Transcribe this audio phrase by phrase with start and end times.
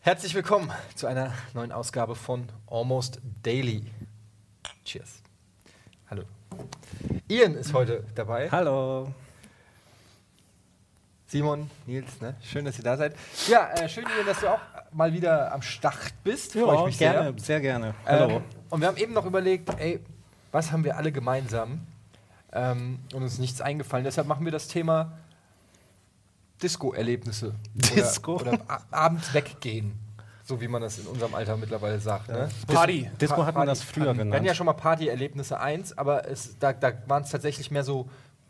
[0.00, 3.84] Herzlich willkommen zu einer neuen Ausgabe von Almost Daily.
[4.86, 5.22] Cheers.
[6.08, 6.22] Hallo.
[7.28, 8.50] Ian ist heute dabei.
[8.50, 9.12] Hallo.
[11.28, 12.36] Simon, Nils, ne?
[12.40, 13.14] schön, dass ihr da seid.
[13.48, 14.60] Ja, äh, schön, dass du auch
[14.92, 16.52] mal wieder am Start bist.
[16.52, 17.38] Freue ich mich gerne, sehr.
[17.40, 17.94] sehr gerne.
[18.06, 18.36] Hallo.
[18.36, 20.00] Ähm, und wir haben eben noch überlegt, ey,
[20.52, 21.80] was haben wir alle gemeinsam?
[22.52, 24.04] Ähm, und uns ist nichts eingefallen.
[24.04, 25.18] Deshalb machen wir das Thema
[26.62, 27.54] Disco-Erlebnisse.
[27.74, 28.36] Disco?
[28.36, 29.98] Oder, oder abends weggehen.
[30.44, 32.28] So wie man das in unserem Alter mittlerweile sagt.
[32.28, 32.48] Ne?
[32.68, 33.10] Party.
[33.20, 33.80] Disco Pa- hat man Party.
[33.80, 34.46] das früher Wir hatten genannt.
[34.46, 38.08] ja schon mal Party-Erlebnisse 1, aber es, da, da waren es tatsächlich mehr so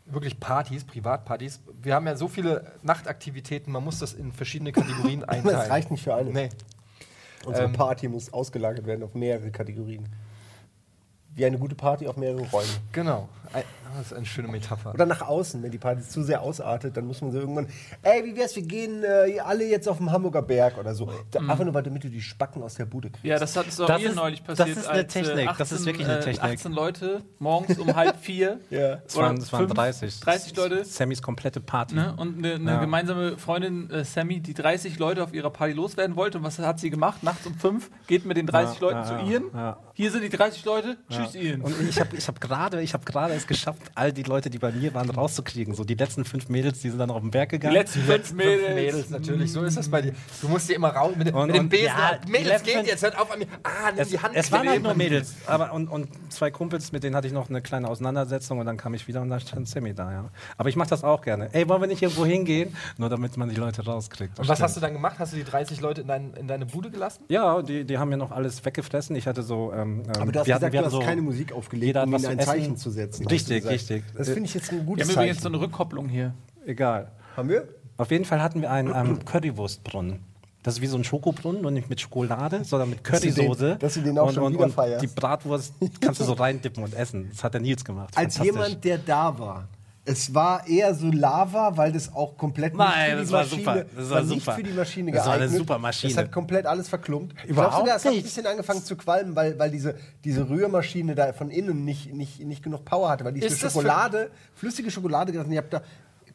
[0.09, 1.59] wirklich Partys, Privatpartys.
[1.81, 5.57] Wir haben ja so viele Nachtaktivitäten, man muss das in verschiedene Kategorien einteilen.
[5.57, 6.31] Das reicht nicht für alle.
[6.31, 6.49] Nee.
[7.45, 10.07] Unsere Ähm, Party muss ausgelagert werden auf mehrere Kategorien.
[11.35, 12.67] Wie eine gute Party auf mehrere Räume.
[12.91, 13.29] Genau.
[13.53, 13.63] Ein,
[13.97, 14.93] das ist eine schöne Metapher.
[14.93, 17.67] Oder nach außen, wenn die Party zu sehr ausartet, dann muss man so irgendwann,
[18.03, 21.11] ey, wie wär's, wir gehen äh, alle jetzt auf den Hamburger Berg oder so.
[21.31, 23.23] Da, Einfach nur, weil damit du die Spacken aus der Bude kriegst.
[23.25, 24.77] Ja, das hat es auch Das ist- neulich das passiert.
[24.77, 26.43] ist eine als, äh, Technik, das ist wirklich eine äh, Technik.
[26.59, 28.59] 18 Leute morgens um halb vier.
[28.69, 28.99] Ja.
[29.07, 30.19] Es waren, es waren fünf, 30.
[30.19, 30.83] 30 Leute.
[30.85, 31.95] Sammys komplette Party.
[31.95, 32.13] Ne?
[32.17, 32.79] Und eine, eine Ja.
[32.81, 36.37] gemeinsame Freundin, äh, Sammy, die 30 Leute auf ihrer Party loswerden wollte.
[36.39, 37.23] Und was hat sie gemacht?
[37.23, 39.77] Nachts um 5 geht mit den 30 Ja, Leuten ja, zu ja.
[39.93, 40.97] Hier sind die 30 Leute.
[41.09, 41.61] Tschüss, Ian.
[41.61, 44.57] Und ich habe ich hab gerade ich hab gerade es geschafft, all die Leute, die
[44.59, 45.73] bei mir waren, rauszukriegen.
[45.73, 47.73] So die letzten fünf Mädels, die sind dann auf den Berg die gegangen.
[47.75, 48.61] letzten fünf Mädels.
[48.65, 49.51] Fünf Mädels, natürlich.
[49.51, 50.13] So ist das bei dir.
[50.41, 51.85] Du musst dir immer raus mit, Und- mit dem Besen.
[51.87, 53.47] ja, die Mädels, geht jetzt, hört auf an mir.
[53.63, 54.35] Ah, nimm es, die Hand.
[54.35, 55.35] es waren halt nur Mädels.
[55.45, 58.77] Aber und, und zwei Kumpels, mit denen hatte ich noch eine kleine Auseinandersetzung und dann
[58.77, 60.25] kam ich wieder und dann stand Sammy da, ja.
[60.57, 61.49] Aber ich mache das auch gerne.
[61.53, 62.75] Ey, wollen wir nicht irgendwo hingehen?
[62.97, 64.39] Nur damit man die Leute rauskriegt.
[64.39, 65.15] Und was hast du dann gemacht?
[65.19, 67.23] Hast du die 30 Leute in, dein, in deine Bude gelassen?
[67.29, 69.15] Ja, die, die haben mir noch alles weggefressen.
[69.15, 69.71] Ich hatte so.
[69.73, 72.13] Ähm, Aber du hast wir gesagt, hatten- wir du hast so- keine Musik aufgelegt, um
[72.13, 72.39] ihnen ein.
[72.39, 73.26] Zeichen zu setzen.
[73.33, 74.03] Hast Richtig, richtig.
[74.15, 75.55] Das finde ich jetzt ein Wir gutes haben übrigens so Zeichen.
[75.55, 76.33] eine Rückkopplung hier.
[76.65, 77.11] Egal.
[77.35, 77.67] Haben wir?
[77.97, 80.19] Auf jeden Fall hatten wir einen ähm, Currywurstbrunnen.
[80.63, 83.35] Das ist wie so ein Schokobrunnen, nur nicht mit Schokolade, sondern mit Dass du den-
[83.35, 83.77] Currysoße.
[83.79, 85.01] dass du den auch und, schon und, wieder und feierst.
[85.03, 87.29] Die Bratwurst kannst du so reindippen und essen.
[87.31, 88.17] Das hat der Nils gemacht.
[88.17, 89.67] Als jemand, der da war.
[90.09, 93.75] Es war eher so Lava, weil das auch komplett Nein, nicht das für die war
[93.75, 93.85] Maschine, super.
[94.01, 94.51] Das war nicht super.
[94.55, 95.49] für die Maschine Das war geeignet.
[95.49, 96.13] eine super Maschine.
[96.13, 97.35] Das hat komplett alles verklumpt.
[97.45, 98.23] Überhaupt Glaubst du, das hat ein nicht.
[98.23, 102.63] bisschen angefangen zu qualmen, weil, weil diese, diese Rührmaschine da von innen nicht, nicht, nicht
[102.63, 105.57] genug Power hatte, weil die ist Ist für das für- Schokolade, flüssige Schokolade und Ihr
[105.57, 105.81] habt da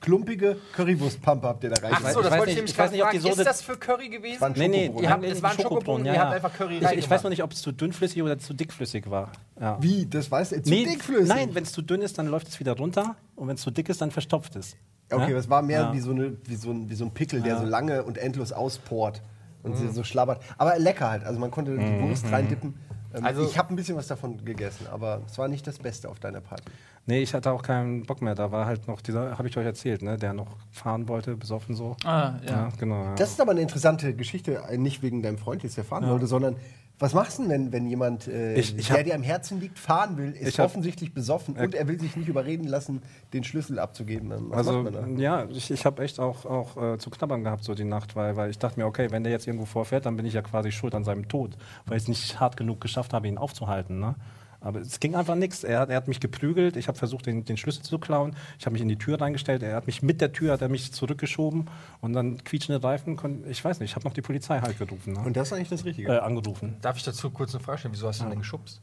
[0.02, 1.92] klumpige Currywurstpampe habt ihr da rein.
[1.94, 3.18] Ach weiß- so, ich das wollte ich nicht- nämlich ich weiß gerade nicht, ob die
[3.20, 3.34] fragen.
[3.34, 4.52] Soße- Ist das für Curry gewesen?
[4.56, 6.90] Nee, nee, die haben es es war war ein Schokobrunnen, ihr habt einfach Curry Ich,
[6.98, 9.32] ich weiß noch nicht, ob es zu dünnflüssig oder zu dickflüssig war.
[9.60, 9.78] Ja.
[9.80, 10.04] Wie?
[10.06, 10.62] Das weißt du?
[10.62, 11.28] Zu Nee, dickflüssig?
[11.28, 13.16] Nein, wenn es zu dünn ist, dann läuft es wieder runter.
[13.36, 14.76] Und wenn es zu dick ist, dann verstopft es.
[15.10, 15.36] Okay, Ja?
[15.36, 15.92] das war mehr Ja.
[15.92, 17.60] wie, so eine, wie, so ein, wie so ein Pickel, der Ja.
[17.60, 19.22] so lange und endlos ausport
[19.62, 19.86] und Mhm.
[19.88, 20.42] so- so schlabbert.
[20.58, 21.24] Aber lecker halt.
[21.24, 22.74] Also man konnte die Wurst reindippen.
[23.14, 26.08] Ähm, Also- ich habe ein bisschen was davon gegessen, aber es war nicht das Beste
[26.08, 26.64] auf deiner Party.
[27.06, 28.34] Nee, ich hatte auch keinen Bock mehr.
[28.34, 31.74] Da war halt noch dieser, habe ich euch erzählt, ne, der noch fahren wollte, besoffen
[31.74, 31.96] so.
[32.04, 32.50] Ah, ja.
[32.50, 33.02] Ja, genau.
[33.04, 33.14] Ja.
[33.16, 36.56] Das ist aber eine interessante Geschichte, äh, nicht wegen deinem Freund, der fahren wollte, sondern
[37.02, 39.78] was machst du denn, wenn, wenn jemand, äh, Ich- ich der dir am Herzen liegt,
[39.78, 43.02] fahren will, ist hab- offensichtlich besoffen und er will sich nicht überreden lassen,
[43.32, 44.32] den Schlüssel abzugeben?
[44.50, 47.84] Was also, ja, ich, ich habe echt auch, auch äh, zu knabbern gehabt so die
[47.84, 50.34] Nacht, weil, weil ich dachte mir, okay, wenn der jetzt irgendwo vorfährt, dann bin ich
[50.34, 53.36] ja quasi schuld an seinem Tod, weil ich es nicht hart genug geschafft habe, ihn
[53.36, 53.98] aufzuhalten.
[53.98, 54.14] Ne?
[54.62, 55.64] Aber es ging einfach nichts.
[55.64, 58.64] Er, hat- er hat mich geprügelt, ich habe versucht, den, den Schlüssel zu klauen, ich
[58.66, 60.92] habe mich in die Tür reingestellt, er hat mich mit der Tür, hat er mich
[60.92, 61.66] zurückgeschoben
[62.00, 65.14] und dann quietschende Reifen, kon- ich weiß nicht, ich habe noch die Polizei halt gerufen.
[65.14, 65.20] Ne?
[65.20, 66.12] Und das ist eigentlich das Richtige.
[66.14, 66.76] äh, angerufen.
[66.80, 67.94] Darf ich dazu kurz eine Frage stellen?
[67.94, 68.80] Wieso hast du ihn denn geschubst?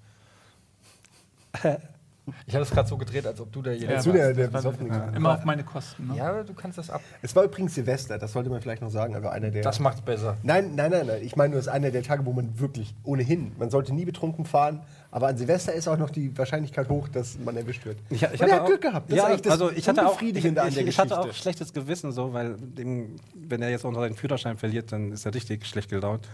[2.45, 3.99] Ich habe es gerade so gedreht, als ob du derjenige Ja.
[3.99, 5.13] Zu der, der Besoffene.
[5.15, 6.07] Immer auf meine Kosten.
[6.07, 6.17] Ne?
[6.17, 7.01] Ja, du kannst das ab.
[7.21, 9.15] Es war übrigens Silvester, das sollte man vielleicht noch sagen.
[9.15, 9.63] Also einer der.
[9.63, 10.37] Das macht's besser.
[10.43, 11.21] Nein, nein, nein, nein.
[11.23, 14.05] Ich meine, nur, es ist einer der Tage, wo man wirklich ohnehin, man sollte nie
[14.05, 14.81] betrunken fahren,
[15.11, 17.97] aber an Silvester ist auch noch die Wahrscheinlichkeit hoch, dass man erwischt wird.
[18.09, 19.11] Ich, ich hatte auch, Glück gehabt.
[19.11, 22.11] Das ja, ist das also ich hatte auch, ich, der ich hatte auch schlechtes Gewissen,
[22.11, 25.65] so, weil dem, wenn er jetzt auch noch seinen Führerschein verliert, dann ist er richtig
[25.65, 26.27] schlecht gelaunt.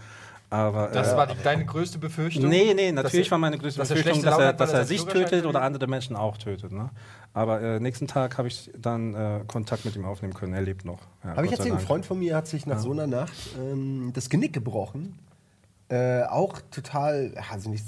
[0.48, 2.48] Aber Das äh, war die, deine größte Befürchtung?
[2.48, 5.44] nee, nee, natürlich er- war meine größte dass Befürchtung, dass er, dass er sich tötet
[5.44, 6.70] oder andere Menschen auch tötet.
[6.72, 6.90] Ne?
[7.34, 10.54] Aber äh, nächsten Tag habe ich dann äh, Kontakt mit ihm aufnehmen können.
[10.54, 11.00] Er lebt noch.
[11.24, 11.80] Ja, Habe ich erzählt, ein.
[11.80, 15.18] Freund von mir hat sich nach so einer Nacht ähm, das Genick gebrochen.
[15.88, 17.84] Äh, auch total, also nicht,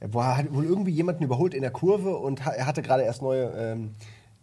[0.00, 3.02] er war, hat wohl irgendwie jemanden überholt in der Kurve und ha, er hatte gerade
[3.04, 3.94] erst neue, ähm,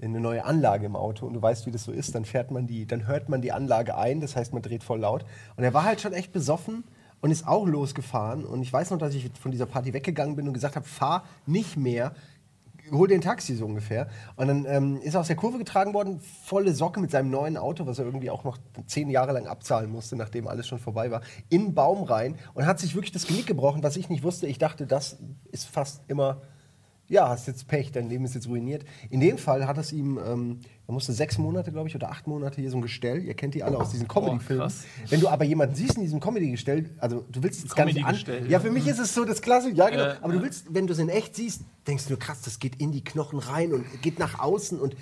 [0.01, 2.65] eine neue Anlage im Auto und du weißt, wie das so ist, dann fährt man
[2.65, 5.23] die, dann hört man die Anlage ein, das heißt, man dreht voll laut.
[5.55, 6.83] Und er war halt schon echt besoffen
[7.23, 8.43] und ist auch losgefahren.
[8.43, 11.23] Und ich weiß noch, dass ich von dieser Party weggegangen bin und gesagt habe, fahr
[11.45, 12.13] nicht mehr
[12.91, 14.09] hol dir ein Taxi so ungefähr.
[14.35, 17.55] Und dann ähm, ist er aus der Kurve getragen worden, volle Socke mit seinem neuen
[17.55, 21.09] Auto, was er irgendwie auch noch zehn Jahre lang abzahlen musste, nachdem alles schon vorbei
[21.09, 24.21] war, in den Baum rein und hat sich wirklich das Genick gebrochen, was ich nicht
[24.21, 24.47] wusste.
[24.47, 25.17] Ich dachte, das
[25.49, 26.41] ist fast immer,
[27.09, 28.85] ja, hast jetzt Pech, dein Leben ist jetzt ruiniert.
[29.09, 32.27] In dem Fall hat es ihm, ähm, er musste sechs Monate, glaube ich, oder acht
[32.27, 34.71] Monate hier so ein Gestell, ihr kennt die alle aus diesen Comedy-Filmen.
[35.09, 38.17] Wenn du aber jemanden siehst in diesem Comedy-Gestell, also du willst es gar nicht an...
[38.47, 40.03] Ja, für mich ist es so das Klassische, ja genau.
[40.03, 42.79] Äh, aber du willst, wenn du es in echt siehst, denkst du, krass, das geht
[42.81, 44.95] in die Knochen rein und geht nach außen und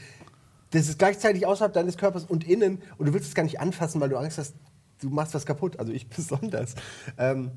[0.72, 4.02] das ist gleichzeitig außerhalb deines Körpers und innen und du willst es gar nicht anfassen,
[4.02, 4.56] weil du Angst hast,
[5.02, 5.80] du machst was kaputt.
[5.80, 6.76] Also ich besonders.
[7.18, 7.52] Ähm,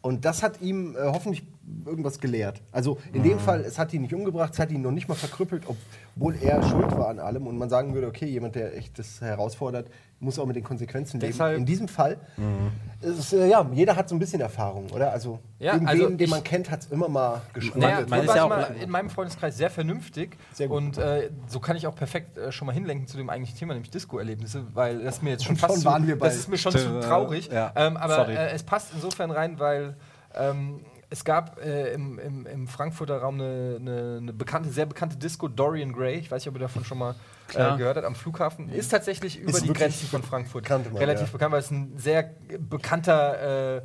[0.00, 1.44] und das hat ihm äh, hoffentlich
[1.86, 2.60] irgendwas gelehrt.
[2.72, 5.14] Also in dem Fall, es hat ihn nicht umgebracht, es hat ihn noch nicht mal
[5.14, 7.46] verkrüppelt, obwohl er schuld war an allem.
[7.46, 9.88] Und man sagen würde, okay, jemand, der echt das herausfordert,
[10.20, 11.32] muss auch mit den Konsequenzen leben.
[11.32, 12.16] Deshalb- In diesem Fall,
[13.00, 15.12] ist, es, äh, ja, jeder hat so ein bisschen Erfahrung, oder?
[15.12, 17.80] Also Ja, irgendwen, also den man kennt, hat es immer mal geschmolzen.
[17.80, 20.76] Naja, man ist ja auch- mal in meinem Freundeskreis sehr vernünftig Sehr gut.
[20.76, 23.74] und äh, so kann ich auch perfekt äh, schon mal hinlenken zu dem eigentlichen Thema,
[23.74, 26.26] nämlich Disco-Erlebnisse, weil das ist mir jetzt schon Und fast schon zu, waren wir bei-
[26.26, 27.48] das ist mir schon zu traurig.
[27.52, 29.96] ja, ähm, aber äh, es passt insofern rein, weil
[30.34, 35.16] ähm, es gab äh, im, im, im Frankfurter Raum eine, eine, eine bekannte, sehr bekannte
[35.16, 36.16] Disco, Dorian Gray.
[36.18, 37.14] Ich weiß nicht, ob ihr davon schon mal
[37.54, 38.68] äh, gehört habt, am Flughafen.
[38.68, 41.32] Ist tatsächlich über die wirklich Grenzen von Frankfurt man, relativ ja.
[41.32, 43.82] bekannt, weil es ein sehr bekannter äh,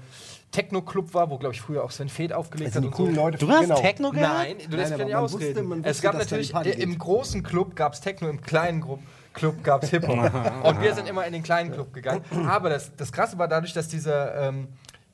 [0.52, 2.84] Techno-Club war, wo, glaube ich, früher auch Sven Feth aufgelegt Das hat.
[2.84, 3.22] die und so.
[3.22, 3.38] Leute.
[3.38, 3.80] Du hast genau.
[3.80, 4.30] Techno gehört?
[4.30, 5.56] Nein, du lässt mich nicht aber man ausreden.
[5.56, 8.82] wusste- man es wusste, gab die natürlich, im großen Club gab es Techno, im kleinen
[8.82, 9.00] Gru
[9.34, 10.14] Club gab es Hip-Hop.
[10.64, 12.24] und wir sind immer in den kleinen Club gegangen.
[12.48, 14.68] Aber das, das Krasse war dadurch, dass dieser, ähm,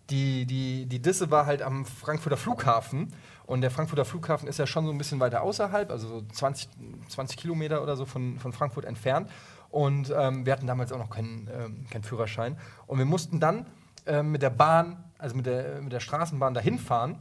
[0.10, 3.14] die, die, die Disse war halt am Frankfurter Flughafen.
[3.46, 6.70] Und der Frankfurter Flughafen ist ja schon so ein bisschen weiter außerhalb, also so 20,
[7.08, 9.30] 20 Kilometer oder so von, von Frankfurt entfernt.
[9.70, 12.58] Und ähm, wir hatten damals auch noch keinen, ähm, keinen Führerschein.
[12.86, 13.66] Und wir mussten dann
[14.06, 17.20] ähm, mit der Bahn, also mit der, mit der Straßenbahn dahin fahren.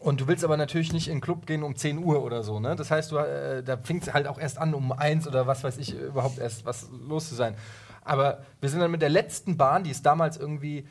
[0.00, 2.60] Und du willst aber natürlich nicht in den Club gehen um 10 Uhr oder so,
[2.60, 2.76] ne?
[2.76, 5.64] Das heißt, du, äh, da fängt es halt auch erst an, um 1 oder was
[5.64, 7.56] weiß ich, überhaupt erst was los zu sein.
[8.04, 10.86] Aber wir sind dann mit der letzten Bahn, die ist damals irgendwie,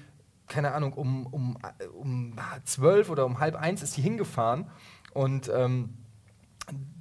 [0.47, 1.57] keine Ahnung, um, um,
[1.93, 2.33] um
[2.63, 4.67] 12 oder um halb eins ist die hingefahren.
[5.13, 5.97] Und ähm,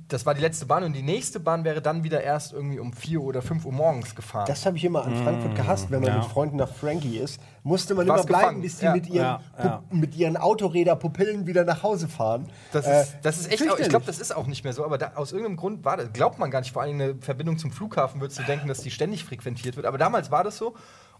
[0.09, 2.93] das war die letzte Bahn und die nächste Bahn wäre dann wieder erst irgendwie um
[2.93, 4.45] 4 oder 5 Uhr morgens gefahren.
[4.47, 6.19] Das habe ich immer an Frankfurt gehasst, wenn man ja.
[6.19, 7.41] mit Freunden nach Frankie ist.
[7.65, 8.93] Musste man immer bleiben, gefangen, bis die ja.
[8.93, 12.49] mit, ihren, Ja, mit ihren Autoräder-Pupillen wieder nach Hause fahren.
[12.73, 14.85] Das Äh, ist, das ist echt, auch, ich glaube, das ist auch nicht mehr so,
[14.85, 17.59] aber da, aus irgendeinem Grund war das, glaubt man gar nicht, vor allem eine Verbindung
[17.59, 20.75] zum Flughafen würdest du denken, dass die ständig frequentiert wird, aber damals war das so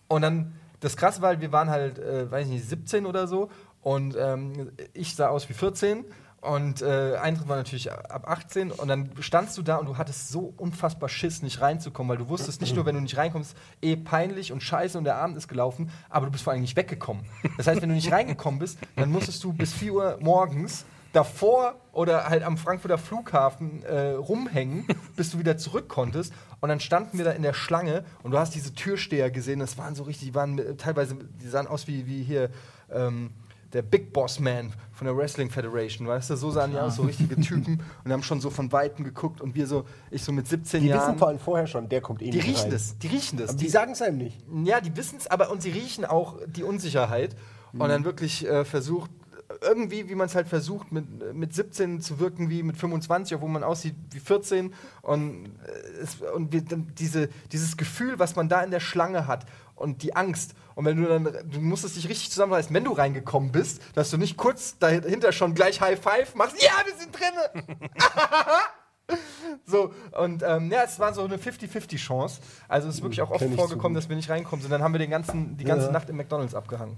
[0.09, 3.51] und dann, das krasse war, wir waren halt, äh, weiß ich nicht, 17 oder so
[3.83, 6.05] und ähm, ich sah aus wie 14
[6.41, 10.29] und äh, Eintritt war natürlich ab 18 und dann standst du da und du hattest
[10.29, 13.97] so unfassbar Schiss, nicht reinzukommen, weil du wusstest nicht nur, wenn du nicht reinkommst, eh
[13.97, 17.25] peinlich und scheiße und der Abend ist gelaufen, aber du bist vor allem nicht weggekommen.
[17.57, 21.77] Das heißt, wenn du nicht reingekommen bist, dann musstest du bis 4 Uhr morgens davor
[21.93, 24.87] oder halt am Frankfurter Flughafen äh, rumhängen,
[25.17, 26.33] bis du wieder zurück konntest.
[26.61, 29.79] Und dann standen wir da in der Schlange und du hast diese Türsteher gesehen, das
[29.79, 32.51] waren so richtig, die waren äh, teilweise, die sahen aus wie, wie hier
[32.91, 33.31] ähm,
[33.73, 37.03] der Big Boss Man von der Wrestling Federation, weißt du, so sahen die aus, so
[37.03, 40.47] richtige Typen und haben schon so von Weitem geguckt und wir so, ich so mit
[40.49, 41.01] 17 Die Jahren.
[41.09, 42.71] wissen vor allem vorher schon, der kommt eh die nicht riechen rein.
[42.71, 43.51] das, die riechen das.
[43.51, 44.39] Aber Die, die sagen es einem nicht.
[44.65, 47.35] ja, die wissen es, aber und sie riechen auch die Unsicherheit
[47.73, 49.11] und dann wirklich äh, versucht,
[49.61, 53.49] irgendwie, wie man es halt versucht, mit, mit 17 zu wirken wie mit 25, obwohl
[53.49, 58.63] man aussieht wie 14 und, äh, es, und wir, diese, dieses Gefühl, was man da
[58.63, 62.31] in der Schlange hat und die Angst und wenn du dann, du musstest dich richtig
[62.31, 66.61] zusammenreißen, wenn du reingekommen bist, dass du nicht kurz dahinter schon gleich High Five machst,
[66.63, 67.67] ja, wir sind drinne!
[69.65, 72.41] So, und ähm, ja, es war so eine 50-50 Chance.
[72.67, 74.71] Also es ist wirklich auch oft vorgekommen, dass wir nicht reinkommen sind.
[74.73, 75.93] Dann haben wir den ganzen, die ganze Ja.
[75.93, 76.97] Nacht im McDonalds abgehangen.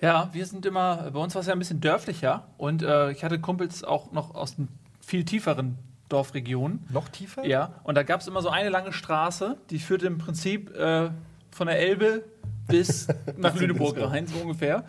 [0.00, 3.22] Ja, wir sind immer, bei uns war es ja ein bisschen dörflicher und äh, ich
[3.22, 4.68] hatte Kumpels auch noch aus den
[5.00, 5.78] viel tieferen
[6.08, 6.84] Dorfregionen.
[6.90, 7.44] Noch tiefer?
[7.46, 11.10] Ja, und da gab es immer so eine lange Straße, die führte im Prinzip äh,
[11.50, 12.24] von der Elbe
[12.66, 14.84] bis nach Lüneburg rein, so ungefähr.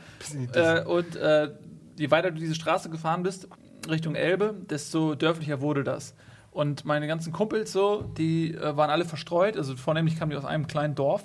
[0.53, 1.50] Äh, und äh,
[1.98, 3.48] je weiter du diese Straße gefahren bist,
[3.89, 6.13] Richtung Elbe, desto dörflicher wurde das.
[6.51, 10.46] Und meine ganzen Kumpels so, die äh, waren alle verstreut, also vornehmlich kamen die aus
[10.46, 11.24] einem kleinen Dorf.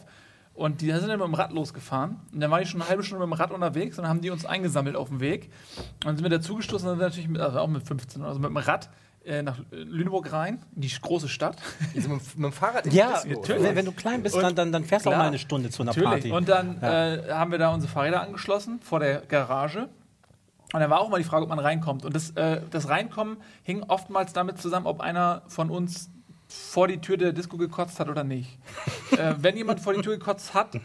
[0.57, 2.17] Und die sind dann mit dem Rad losgefahren.
[2.33, 4.23] Und dann war ich schon eine halbe Stunde mit dem Rad unterwegs und dann haben
[4.23, 5.51] die uns eingesammelt auf dem Weg.
[5.77, 8.41] Und dann sind wir dazugestoßen, dann sind wir natürlich mit, also auch mit 15, also
[8.41, 8.89] mit dem Rad
[9.27, 11.57] äh, nach Lüneburg rein, in die große Stadt.
[11.95, 14.55] Sind mit, mit dem Fahrrad in Ja, Disco, wenn, wenn du klein bist, Und- dann,
[14.55, 16.09] dann, dann fährst du auch mal eine Stunde zu einer Natürlich.
[16.11, 16.31] Party.
[16.33, 17.15] Und dann Ja.
[17.15, 19.89] äh, haben wir da unsere Fahrräder angeschlossen vor der Garage.
[20.73, 22.05] Und dann war auch mal die Frage, ob man reinkommt.
[22.05, 26.11] Und das, äh, das Reinkommen hing oftmals damit zusammen, ob einer von uns
[26.49, 28.59] vor die Tür der Disco gekotzt hat oder nicht.
[29.19, 30.81] äh, wenn jemand vor die Tür gekotzt hat,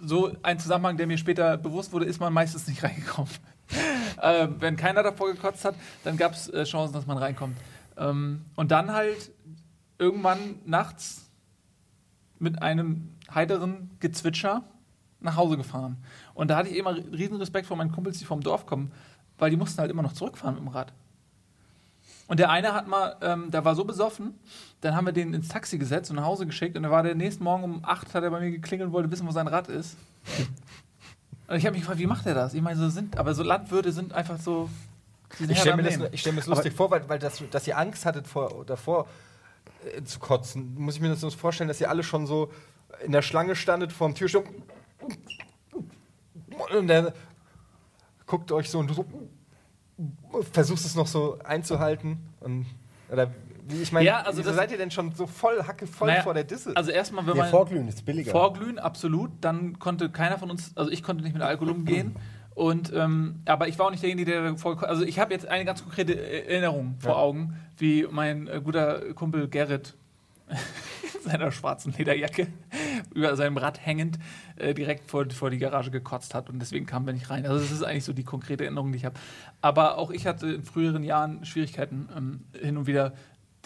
[0.00, 3.30] so ein Zusammenhang, der mir später bewusst wurde, ist man meistens nicht reingekommen.
[4.22, 5.74] äh, wenn keiner davor gekotzt hat,
[6.04, 7.56] dann gab es äh, Chancen, dass man reinkommt.
[7.96, 9.32] Ähm, und dann halt
[9.98, 11.28] irgendwann nachts
[12.38, 14.62] mit einem heiteren Gezwitscher
[15.20, 15.96] nach Hause gefahren.
[16.34, 18.92] Und da hatte ich immer riesen Respekt vor meinen Kumpels, die vom Dorf kommen,
[19.38, 20.92] weil die mussten halt immer noch zurückfahren mit dem Rad.
[22.28, 24.38] Und der eine hat mal, ähm, der war so besoffen,
[24.82, 27.14] dann haben wir den ins Taxi gesetzt und nach Hause geschickt und dann war der
[27.14, 29.68] nächsten Morgen um 8 hat er bei mir geklingelt und wollte wissen, wo sein Rad
[29.68, 29.96] ist.
[31.48, 32.52] Und ich habe mich gefragt, wie macht er das?
[32.52, 34.68] Ich meine, so sind, aber so Landwirte sind einfach so.
[35.52, 37.78] Ich stelle mir, das- ich stell mir das lustig vor, weil, weil das, dass ihr
[37.78, 39.06] Angst hattet vor, davor
[39.96, 40.74] äh, zu kotzen.
[40.76, 42.50] Muss ich mir das so vorstellen, dass ihr alle schon so
[43.04, 44.42] in der Schlange standet vor dem Türsteher
[46.78, 47.12] und der
[48.26, 49.06] guckt euch so und du so
[50.52, 52.66] versuchst es noch so einzuhalten und
[53.10, 53.30] oder
[53.68, 56.08] wie ich meine, Ja, also wieso das- seid ihr denn schon so voll hacke voll
[56.08, 56.72] Naja, vor der Disse?
[56.74, 58.30] Also erstmal, wenn Ja, man Vorglühen ist billiger.
[58.30, 59.30] Vorglühen, absolut.
[59.42, 62.16] Dann konnte keiner von uns, also ich konnte nicht mit Alkohol umgehen.
[62.54, 65.64] Und ähm, aber ich war auch nicht derjenige, der vor, also ich habe jetzt eine
[65.64, 67.18] ganz konkrete Erinnerung vor Ja.
[67.18, 69.94] Augen, wie mein äh, guter Kumpel Gerrit
[71.24, 72.46] seiner schwarzen Lederjacke
[73.14, 74.18] über seinem Rad hängend
[74.56, 77.46] äh, direkt vor, vor die Garage gekotzt hat und deswegen kamen wir nicht rein.
[77.46, 79.18] Also das ist eigentlich so die konkrete Erinnerung, die ich habe.
[79.60, 83.12] Aber auch ich hatte in früheren Jahren Schwierigkeiten ähm, hin und wieder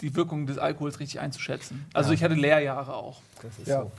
[0.01, 1.85] die Wirkung des Alkohols richtig einzuschätzen.
[1.93, 3.21] Also ich hatte Lehrjahre auch.
[3.41, 3.83] das ist Ja.
[3.83, 3.91] so.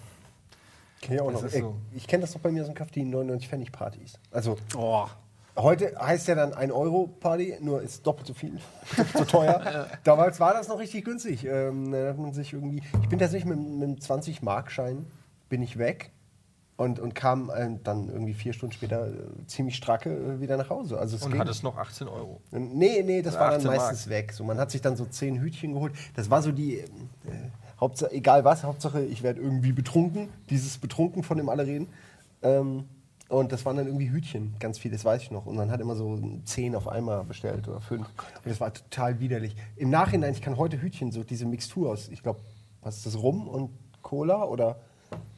[1.00, 1.52] Kenn ich auch Das noch.
[1.52, 1.76] Ey, so.
[1.94, 4.18] Ich kenne das doch bei mir so ein Kaff, die 99 Pfennig Partys.
[4.30, 5.06] Also Oh.
[5.56, 8.58] Heute heißt ja dann 1 Euro Party, nur ist doppelt so viel,
[8.96, 9.88] doppelt so teuer.
[10.04, 11.44] Damals war das noch richtig günstig.
[11.44, 12.82] Ähm, da hat man sich irgendwie.
[13.02, 15.06] Ich bin tatsächlich mit, mit einem 20 Mark Schein
[15.48, 16.10] bin ich weg
[16.76, 20.70] und, und kam ähm, dann irgendwie vier Stunden später äh, ziemlich stracke äh, wieder nach
[20.70, 20.98] Hause.
[20.98, 21.40] Also es Und ging.
[21.40, 22.40] hattest noch 18 Euro.
[22.50, 23.78] Nee, nee, das war dann 18 Mark.
[23.78, 24.32] meistens weg.
[24.32, 25.94] So, man hat sich dann so zehn Hütchen geholt.
[26.16, 26.88] Das war so die, äh,
[27.80, 30.28] Hauptsache, egal was, Hauptsache ich werde irgendwie betrunken.
[30.50, 31.88] Dieses Betrunken, von dem alle reden.
[32.42, 32.84] Ähm,
[33.38, 35.46] und das waren dann irgendwie Hütchen, ganz viel, das weiß ich noch.
[35.46, 38.06] Und man hat immer so zehn auf einmal bestellt oder fünf.
[38.06, 39.56] Und das war total widerlich.
[39.76, 42.40] Im Nachhinein, ich kann heute Hütchen, so diese Mixtur aus, ich glaube,
[42.82, 43.70] was ist das, Rum und
[44.02, 44.76] Cola oder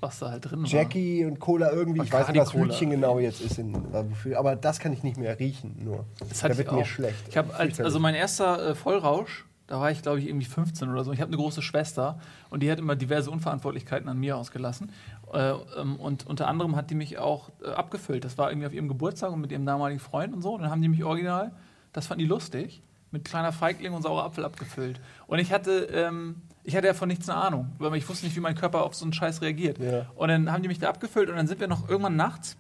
[0.01, 0.69] was da halt drin war.
[0.69, 2.03] Jackie und Cola irgendwie.
[2.03, 2.55] Ich weiß nicht, was.
[2.55, 3.59] Hütchen genau jetzt ist.
[3.59, 6.05] In, wofür, aber das kann ich nicht mehr riechen, nur.
[6.19, 7.29] Das da wird ich mir schlecht.
[7.29, 11.05] Ich als, also mein erster äh, Vollrausch, da war ich glaube ich irgendwie 15 oder
[11.05, 11.13] so.
[11.13, 12.19] Ich habe eine große Schwester
[12.51, 14.93] und die hat immer diverse Unverantwortlichkeiten an mir ausgelassen.
[15.33, 18.25] Äh, ähm, und unter anderem hat die mich auch äh, abgefüllt.
[18.25, 20.55] Das war irgendwie auf ihrem Geburtstag und mit ihrem damaligen Freund und so.
[20.55, 21.53] Und dann haben die mich original,
[21.93, 25.01] das fanden die lustig, mit kleiner Feigling und saurer Apfel abgefüllt.
[25.27, 28.41] Und ich hatte, ähm, ich hatte davon nichts eine Ahnung, weil ich wusste nicht, wie
[28.41, 29.79] mein Körper auf so einen Scheiß reagiert.
[29.79, 30.07] Ja.
[30.15, 32.57] Und dann haben die mich da abgefüllt und dann sind wir noch irgendwann nachts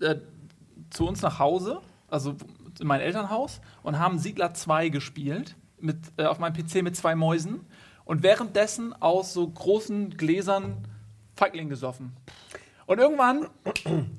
[0.00, 0.16] äh,
[0.90, 2.36] zu uns nach Hause, also
[2.80, 7.14] in mein Elternhaus, und haben Siedler 2 gespielt mit, äh, auf meinem PC mit zwei
[7.14, 7.60] Mäusen
[8.04, 10.76] und währenddessen aus so großen Gläsern
[11.36, 12.12] Feigling gesoffen.
[12.86, 13.48] Und irgendwann,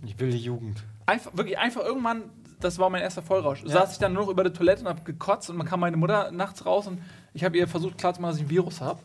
[0.06, 0.84] Ich will die Jugend.
[1.06, 2.24] einfach, wirklich einfach irgendwann,
[2.60, 5.06] das war mein erster Vollrausch, saß ich dann nur noch über der Toilette und hab
[5.06, 7.00] gekotzt und man kam meine Mutter nachts raus und
[7.34, 9.00] ich habe ihr versucht klarzumachen, dass ich ein Virus habe.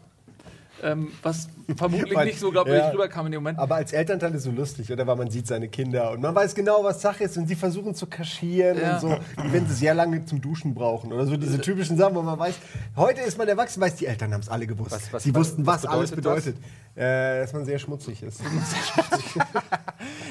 [0.82, 2.90] Ähm, was vermutlich Weil- nicht so glaubwürdig ja.
[2.90, 3.58] rüberkam in dem Moment.
[3.58, 5.06] Aber als Elternteil ist es so lustig, oder?
[5.06, 7.94] Weil man sieht seine Kinder und man weiß genau, was Sache ist und sie versuchen
[7.94, 8.94] zu kaschieren Ja.
[8.94, 9.16] und so,
[9.50, 12.54] wenn sie sehr lange zum Duschen brauchen oder so diese typischen Sachen, wo man weiß,
[12.96, 14.92] heute ist man erwachsen, weiß, die Eltern haben es alle gewusst.
[14.92, 16.56] Was- was- sie wussten, was, was alles bedeutet bedeutet.
[16.96, 18.40] Äh, dass man sehr schmutzig ist.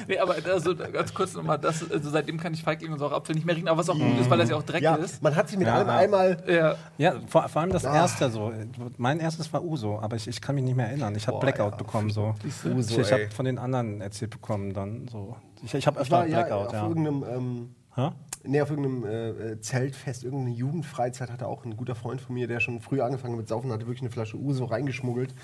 [0.08, 3.34] Nee, aber also, ganz kurz nochmal, das, also seitdem kann ich Feigling und saure Apfel
[3.34, 5.22] nicht mehr riechen, aber was auch gut ist, weil das ja auch Dreck ja, ist.
[5.22, 6.42] man hat sich mit Ja, allem einmal.
[6.48, 7.94] Ja, Ja, vor, vor allem das Ah.
[7.94, 8.52] erste so.
[8.96, 11.14] Mein erstes war Uso, aber ich, ich kann mich nicht mehr erinnern.
[11.14, 11.76] Ich habe Blackout ja.
[11.76, 12.34] bekommen so.
[12.64, 15.36] Uso, ich ich habe von den anderen erzählt bekommen dann so.
[15.62, 16.88] Ich, ich habe Ich öfter war ja Blackout, auf ja.
[16.88, 17.24] irgendeinem.
[17.28, 18.10] Ähm, Hä?
[18.42, 22.60] Nee, auf irgendeinem äh, Zeltfest, irgendeine Jugendfreizeit hatte auch ein guter Freund von mir, der
[22.60, 25.34] schon früh angefangen hat mit Saufen, hatte wirklich eine Flasche Uso reingeschmuggelt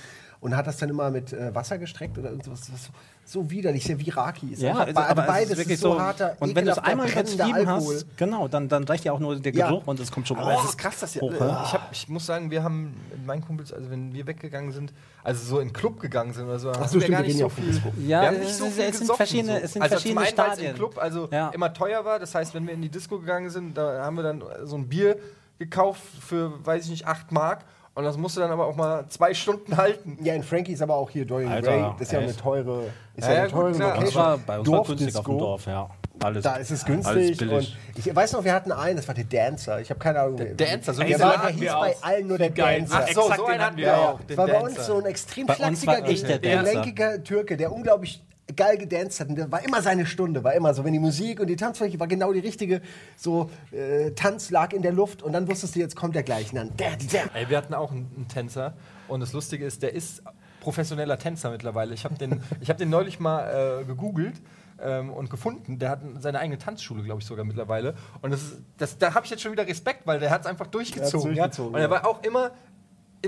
[0.41, 2.73] und hat das dann immer mit äh, Wasser gestreckt oder irgendwas.
[2.73, 2.91] Was
[3.29, 4.53] so, widerlich, sehr wie Raki.
[4.53, 6.01] Ist Ja, einfach es- be- aber beides es ist wirklich ist so, so.
[6.01, 9.37] harter, und wenn du es einmal übertrieben hast, genau, dann, dann reicht ja auch nur
[9.37, 9.69] der Ja.
[9.69, 10.69] Geruch und es kommt schon Aber es raus.
[10.71, 11.59] ist krass, dass ihr, Hoch, ne?
[11.65, 14.93] ich, hab, ich muss sagen, wir haben mit meinen Kumpels, also wenn wir weggegangen sind,
[15.25, 17.31] also so in den Club gegangen sind oder so, haben so, wir stimmt, gar nicht
[17.37, 17.53] gehen ja so auch
[17.93, 18.07] viel.
[18.07, 19.65] Ja, wir haben es nicht so ist- viel es sind verschiedene- so.
[19.65, 20.75] es sind also verschiedene zum einen, es im Stadien.
[20.77, 21.49] Club also Ja.
[21.51, 24.23] immer teuer war, das heißt, wenn wir in die Disco gegangen sind, da haben wir
[24.23, 25.17] dann so ein Bier
[25.59, 27.65] gekauft für, weiß ich nicht, 8 Mark
[27.97, 30.19] und das musste dann aber auch mal zwei Stunden halten.
[30.23, 32.37] Ja, in Frankie ist aber auch hier Dorian Alter, Gray, das ist ja auch eine
[32.37, 32.83] teure,
[33.17, 34.15] ist Ja, ja, ja, eine gut, teure uns Location.
[34.15, 35.39] war, bei uns war günstig auf dem.
[35.39, 35.91] Dorf, ja.
[36.23, 37.43] Alles, Da ist es günstig.
[37.43, 39.81] Und ich weiß noch, wir hatten einen, das war der Dancer.
[39.81, 40.37] Ich habe keine Ahnung.
[40.37, 42.03] Der Dancer, so der, war, der hieß bei auch.
[42.03, 42.81] allen nur der Geil.
[42.81, 42.97] Dancer.
[43.03, 44.19] Ach, so, exakt, so den einen hatten wir wir auch.
[44.19, 46.39] Das den war bei uns so ein extrem Bei Dancer.
[46.39, 48.23] gelenkiger Türke, der unglaublich
[48.55, 49.29] geil gedanced hat.
[49.29, 51.99] Und der war immer seine Stunde, war immer so, wenn die Musik und die Tanzfläche
[51.99, 52.81] war genau die richtige,
[53.17, 56.53] so äh, Tanz lag in der Luft und dann wusstest du, jetzt kommt der gleich.
[56.53, 57.35] Und dann, der, der.
[57.35, 58.75] Ey, wir hatten auch einen, einen Tänzer
[59.09, 60.23] und das Lustige ist, der ist
[60.61, 61.95] professioneller Tänzer mittlerweile.
[61.95, 64.41] Ich habe den, ich hab den neulich mal äh, gegoogelt,
[64.83, 65.79] ähm, und gefunden.
[65.79, 67.95] Der hat seine eigene Tanzschule, glaube ich, sogar mittlerweile.
[68.23, 70.47] Und das ist, das, da habe ich jetzt schon wieder Respekt, weil der hat es
[70.47, 71.35] einfach durchgezogen.
[71.35, 71.77] durchgezogen, ja?
[71.77, 72.51] Und er war auch immer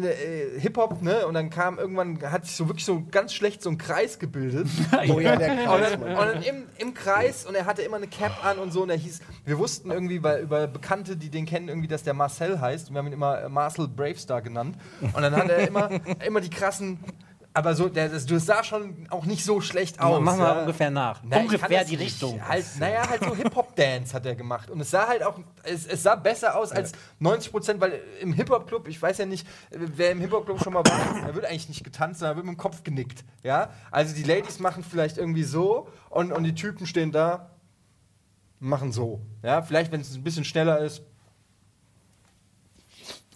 [0.05, 1.27] äh, Hip-Hop, ne?
[1.27, 4.69] Und dann kam irgendwann, hat sich so wirklich so ganz schlecht so ein Kreis gebildet.
[5.11, 6.11] Oh ja, der Und Kreis, dann, Mann.
[6.11, 8.91] und dann im, im Kreis und er hatte immer eine Cap an und so und
[8.91, 12.61] er hieß, wir wussten irgendwie, weil über Bekannte, die den kennen, irgendwie, dass der Marcel
[12.61, 15.91] heißt und wir haben ihn immer äh, Marcel Bravestar genannt und dann hat er immer,
[16.27, 16.99] immer die krassen,
[17.59, 20.21] aber so, der, das, das sah schon auch nicht so schlecht aus.
[20.23, 20.61] Mach mal ja.
[20.61, 21.21] ungefähr nach.
[21.25, 21.97] Na, ungefähr die.
[21.97, 22.41] Richtung.
[22.47, 24.71] Halt, naja, halt so Hip-Hop-Dance hat er gemacht.
[24.71, 28.33] Und es sah halt auch, es, es sah besser aus als 90 Prozent, weil im
[28.33, 31.83] Hip-Hop-Club, ich weiß ja nicht, wer im Hip-Hop-Club schon mal war, da wird eigentlich nicht
[31.83, 33.25] getanzt, sondern wird mit dem Kopf genickt.
[33.43, 33.71] Ja?
[33.91, 37.51] Also die Ladies machen vielleicht irgendwie so und, und die Typen stehen da,
[38.61, 39.21] machen so.
[39.43, 39.63] Ja?
[39.63, 41.03] Vielleicht, wenn es ein bisschen schneller ist,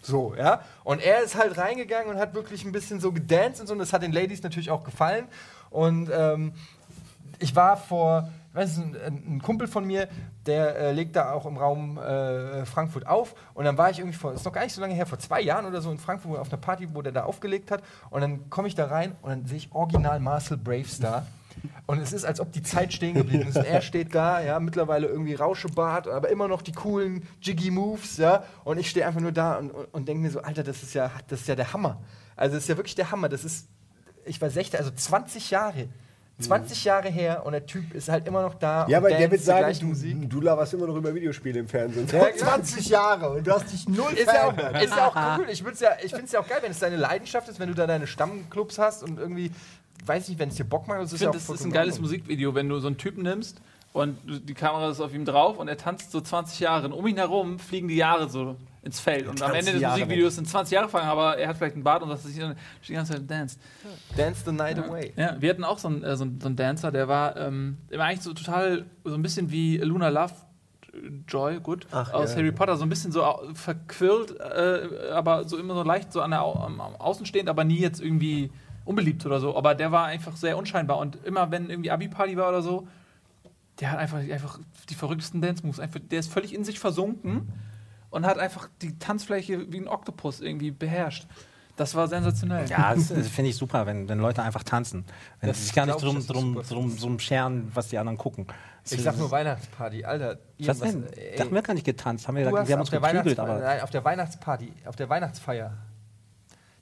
[0.05, 0.61] so, ja.
[0.83, 3.73] Und er ist halt reingegangen und hat wirklich ein bisschen so gedanced und so.
[3.73, 5.27] Und das hat den Ladies natürlich auch gefallen.
[5.69, 6.53] Und ähm,
[7.39, 10.07] ich war vor, ich weiß nicht, ein, ein Kumpel von mir,
[10.45, 13.33] der äh, legt da auch im Raum äh, Frankfurt auf.
[13.53, 15.41] Und dann war ich irgendwie vor, ist noch gar nicht so lange her, vor zwei
[15.41, 17.81] Jahren oder so in Frankfurt auf einer Party, wo der da aufgelegt hat.
[18.09, 21.25] Und dann komme ich da rein und dann sehe ich original Marcel Bravestar.
[21.85, 23.57] Und es ist, als ob die Zeit stehen geblieben ist.
[23.57, 28.17] Und er steht da, ja, mittlerweile irgendwie Rauschebart, aber immer noch die coolen Jiggy Moves,
[28.17, 28.43] ja.
[28.63, 30.93] Und ich stehe einfach nur da und, und, und denke mir so, Alter, das ist
[30.93, 32.01] ja, das ist ja der Hammer.
[32.35, 33.29] Also das ist ja wirklich der Hammer.
[33.29, 33.67] Das ist,
[34.25, 35.87] ich war 16, also 20 Jahre.
[36.39, 38.87] 20 Jahre her und der Typ ist halt immer noch da.
[38.87, 40.29] Ja, und aber der wird sagen, du, Musik.
[40.29, 42.07] du laberst immer noch über Videospiele im Fernsehen.
[42.11, 42.55] Ja, klar.
[42.55, 44.83] 20 Jahre und du hast dich null Ist ja, auch, verändert.
[44.83, 45.45] ist ja auch cool.
[45.49, 47.75] Ich, ja, ich finde es ja auch geil, wenn es deine Leidenschaft ist, wenn du
[47.75, 49.51] da deine Stammclubs hast und irgendwie,
[50.05, 51.01] weiß nicht, wenn es dir Bock macht.
[51.01, 51.99] Das Ich ja finde, auch das ist ein geiles.
[51.99, 53.61] Musikvideo, wenn du so einen Typen nimmst
[53.93, 56.87] und die Kamera ist auf ihm drauf und er tanzt so 20 Jahre.
[56.87, 59.27] Und um ihn herum fliegen die Jahre so ins Feld.
[59.27, 61.83] Und am Ende des Jahre Musikvideos sind 20 Jahre vergangen, aber er hat vielleicht einen
[61.83, 63.59] Bart und das ist die ganze Zeit danced.
[64.17, 65.13] Dance the night away.
[65.15, 67.77] Ja, wir hatten auch so einen, äh, so einen, so einen Dancer, der war ähm,
[67.97, 70.33] eigentlich so total, so ein bisschen wie Luna Love.
[71.27, 72.37] Joy, gut, Ach, aus ja.
[72.37, 76.29] Harry Potter, so ein bisschen so verquirlt, äh, aber so immer so leicht so an
[76.29, 78.51] der Au am, am Außen stehend, aber nie jetzt irgendwie
[78.85, 79.55] unbeliebt oder so.
[79.55, 82.87] Aber der war einfach sehr unscheinbar und immer wenn irgendwie Abi-Party war oder so,
[83.79, 84.59] der hat einfach, einfach
[84.89, 85.79] die verrücktesten Dance-Moves.
[85.79, 87.51] Einfach, der ist völlig in sich versunken
[88.09, 91.27] und hat einfach die Tanzfläche wie ein Oktopus irgendwie beherrscht.
[91.75, 92.67] Das war sensationell.
[92.69, 95.05] Ja, das, das finde ich super, wenn, wenn Leute einfach tanzen.
[95.39, 98.45] Wenn Das sie sich gar nicht drum, drum, drum, drum scheren, was die anderen gucken.
[98.87, 100.37] Ich sag nur Weihnachtsparty, Alter.
[100.59, 101.07] Was denn?
[101.13, 102.27] ey, Da haben wir gar nicht getanzt.
[102.27, 103.59] Haben wir, du wir haben auf uns der, geprügelt, aber.
[103.59, 105.73] nein, auf der Weihnachtsparty, auf der Weihnachtsfeier,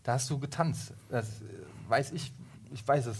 [0.04, 0.94] da hast du getanzt.
[1.10, 1.46] Das äh,
[1.92, 2.34] weiß ich,
[2.74, 3.18] ich weiß es.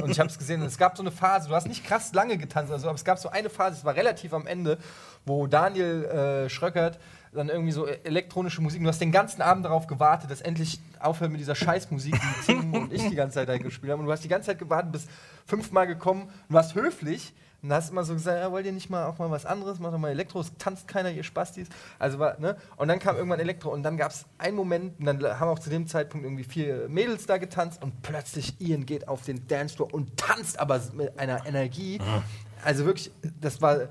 [0.00, 0.62] Und ich habe es gesehen.
[0.62, 3.04] Und es gab so eine Phase, du hast nicht krass lange getanzt, also, aber es
[3.04, 4.78] gab so eine Phase, es war relativ am Ende,
[5.26, 6.98] wo Daniel äh, Schröckert
[7.32, 11.32] dann irgendwie so elektronische Musik, du hast den ganzen Abend darauf gewartet, dass endlich aufhört
[11.32, 14.00] mit dieser Scheißmusik, die Tim und ich die ganze Zeit da gespielt haben.
[14.00, 15.06] Und du hast die ganze Zeit gewartet, bis
[15.44, 17.32] fünfmal gekommen und warst höflich.
[17.64, 19.78] Und hast immer so gesagt, ja, wollt ihr nicht mal auch mal was anderes?
[19.78, 21.68] Macht doch mal Elektro, es tanzt keiner, ihr Spastis.
[21.98, 22.58] Also war, ne?
[22.76, 25.58] Und dann kam irgendwann Elektro und dann gab es einen Moment, und dann haben auch
[25.58, 29.94] zu dem Zeitpunkt irgendwie vier Mädels da getanzt und plötzlich Ian geht auf den Dancefloor
[29.94, 32.02] und tanzt aber mit einer Energie.
[32.62, 33.88] Also wirklich, das war.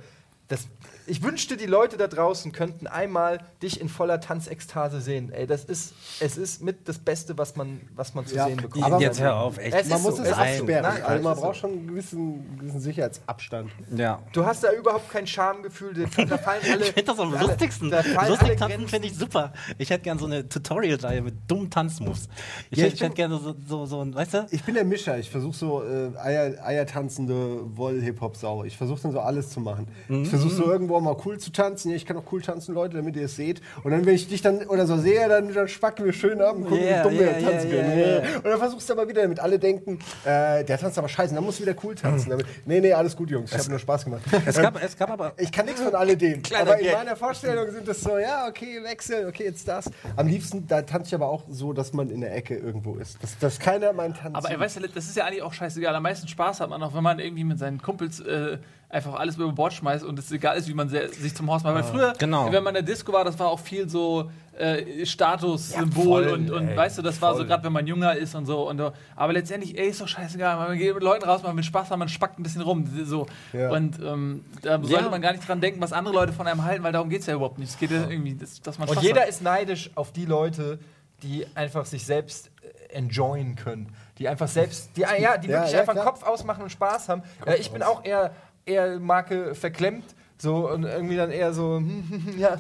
[0.50, 0.68] Das,
[1.08, 5.32] ich wünschte, die Leute da draußen könnten einmal dich in voller Tanzekstase sehen.
[5.32, 8.58] Ey, das ist, es ist mit das Beste, was man, was man zu Ja, sehen
[8.58, 8.84] bekommt.
[8.86, 9.76] aber- Jetzt hör auf, echt.
[9.76, 10.84] Es Man muss so, es absperren.
[10.84, 11.62] Nein, also man braucht so.
[11.62, 13.72] schon einen gewissen, gewissen Sicherheitsabstand.
[13.96, 14.20] Ja.
[14.32, 15.94] Du hast da überhaupt kein Schamgefühl.
[15.94, 16.82] Da fallen alle.
[16.84, 17.90] Ich finde das am alle- lustigsten.
[17.92, 19.54] Da Lustig tanzen finde ich super.
[19.78, 22.30] Ich hätte gerne so eine Tutorial-Reihe mit dummen Tanzmoves.
[22.72, 24.48] Ich, Ja, hätte- ich hätte gerne so, so, so, ein- weißt du?
[24.52, 25.18] Ich bin der Mischer.
[25.18, 28.64] Ich versuche so äh, Eier, eiertanzende Woll-Hip-Hop-Sau.
[28.64, 29.88] Ich versuche dann so alles zu machen.
[30.08, 31.90] Ich versuche so irgendwo mal cool zu tanzen.
[31.90, 33.62] Ja, ich kann auch cool tanzen, Leute, damit ihr es seht.
[33.84, 36.56] Und dann, wenn ich dich dann oder so sehe, dann, dann spacken wir schön ab
[36.56, 37.98] und gucken, Yeah, wie dumm wir yeah, tanzen yeah, können.
[38.00, 41.34] yeah, Und dann versuchst du aber wieder, damit alle denken, äh, der tanzt aber scheiße,
[41.34, 42.30] dann musst du wieder cool tanzen.
[42.30, 43.52] Damit, nee, nee, alles gut, Jungs.
[43.52, 44.22] Ich habe nur Spaß gemacht.
[44.46, 45.34] Es gab, es gab aber.
[45.38, 46.42] Ich kann nichts von alledem.
[46.60, 46.94] Aber in Gag.
[46.96, 49.90] meiner Vorstellung sind das so, ja, okay, Wechsel, okay, jetzt das.
[50.16, 53.22] Am liebsten, da tanze ich aber auch so, dass man in der Ecke irgendwo ist.
[53.22, 55.96] Dass, dass keiner meinen Tanz Aber ey, weißt du, das ist ja eigentlich auch scheißegal.
[55.96, 58.58] Am meisten Spaß hat man auch, wenn man irgendwie mit seinen Kumpels äh,
[58.94, 61.76] einfach alles über Bord schmeißt und es egal ist, wie man sich zum Horst macht.
[61.76, 62.52] Weil früher, Genau.
[62.52, 66.52] wenn man in der Disco war, das war auch viel so äh, Statussymbol voll, und,
[66.52, 67.48] und ey, weißt du, das war so voll.
[67.48, 68.70] gerade, wenn man jünger ist und so.
[68.70, 68.92] Und, so.
[69.16, 70.56] aber letztendlich, ey, ist doch scheißegal.
[70.58, 72.88] Man geht mit Leuten raus, man will Spaß haben, man spackt ein bisschen rum.
[73.06, 73.26] So.
[73.52, 73.72] Ja.
[73.72, 76.84] Und ähm, da sollte man gar nicht dran denken, was andere Leute von einem halten,
[76.84, 77.70] weil darum geht es ja überhaupt nicht.
[77.72, 79.30] Es geht ja irgendwie, dass, dass man Und Spaß jeder hat.
[79.30, 80.78] ist neidisch auf die Leute,
[81.24, 82.52] die einfach sich selbst
[82.92, 83.96] äh, enjoyen können.
[84.20, 86.06] Die einfach selbst, die, ja, die Ja, wirklich ja, einfach klar.
[86.06, 87.24] Kopf ausmachen und Spaß haben.
[87.48, 88.32] Äh, ich bin auch eher,
[88.66, 90.06] eher Marke verklemmt.
[90.38, 91.82] So, und irgendwie dann eher so,
[92.38, 92.58] ja,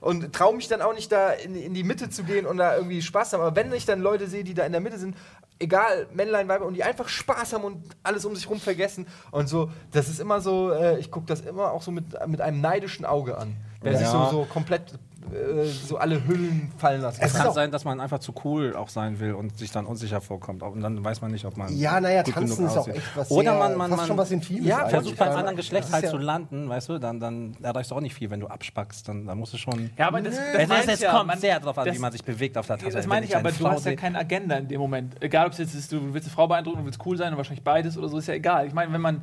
[0.00, 2.76] und traue mich dann auch nicht da in, in die Mitte zu gehen und da
[2.76, 3.40] irgendwie Spaß haben.
[3.40, 5.16] Aber wenn ich dann Leute sehe, die da in der Mitte sind,
[5.58, 9.48] egal, Männlein, Weiber, und die einfach Spaß haben und alles um sich rum vergessen und
[9.48, 12.60] so, das ist immer so, äh, ich gucke das immer auch so mit, mit einem
[12.60, 13.56] neidischen Auge an.
[13.80, 13.98] Wer Ja.
[13.98, 14.82] sich so, so komplett
[15.32, 17.52] äh, so alle Hüllen fallen lassen Es kann.
[17.52, 20.62] sein, dass man einfach zu cool auch sein will und sich dann unsicher vorkommt.
[20.62, 21.74] Und dann weiß man nicht, ob man.
[21.76, 24.06] Ja, naja, gut tanzen genug ist auch echt was Oder sehr, man, man, fast man
[24.08, 24.90] schon was Intimes Ja, eigentlich.
[24.92, 27.90] versucht beim anderen Geschlecht das halt ist zu ja- landen, weißt du, dann, dann erreichst
[27.90, 29.08] du auch nicht viel, wenn du abspackst.
[29.08, 29.90] Dann, dann musst du schon.
[29.96, 31.10] Ja, aber das, das, ich es ja.
[31.12, 32.96] kommt Man- sehr drauf an, das- wie man sich bewegt auf der Tanzfläche.
[32.96, 35.22] Das meine ich, aber du hast ja keine Agenda in dem Moment.
[35.22, 37.36] Egal, ob es jetzt ist, du willst eine Frau beeindrucken, du willst cool sein und
[37.36, 38.66] wahrscheinlich beides oder so, ist ja egal.
[38.66, 39.22] Ich meine, wenn man,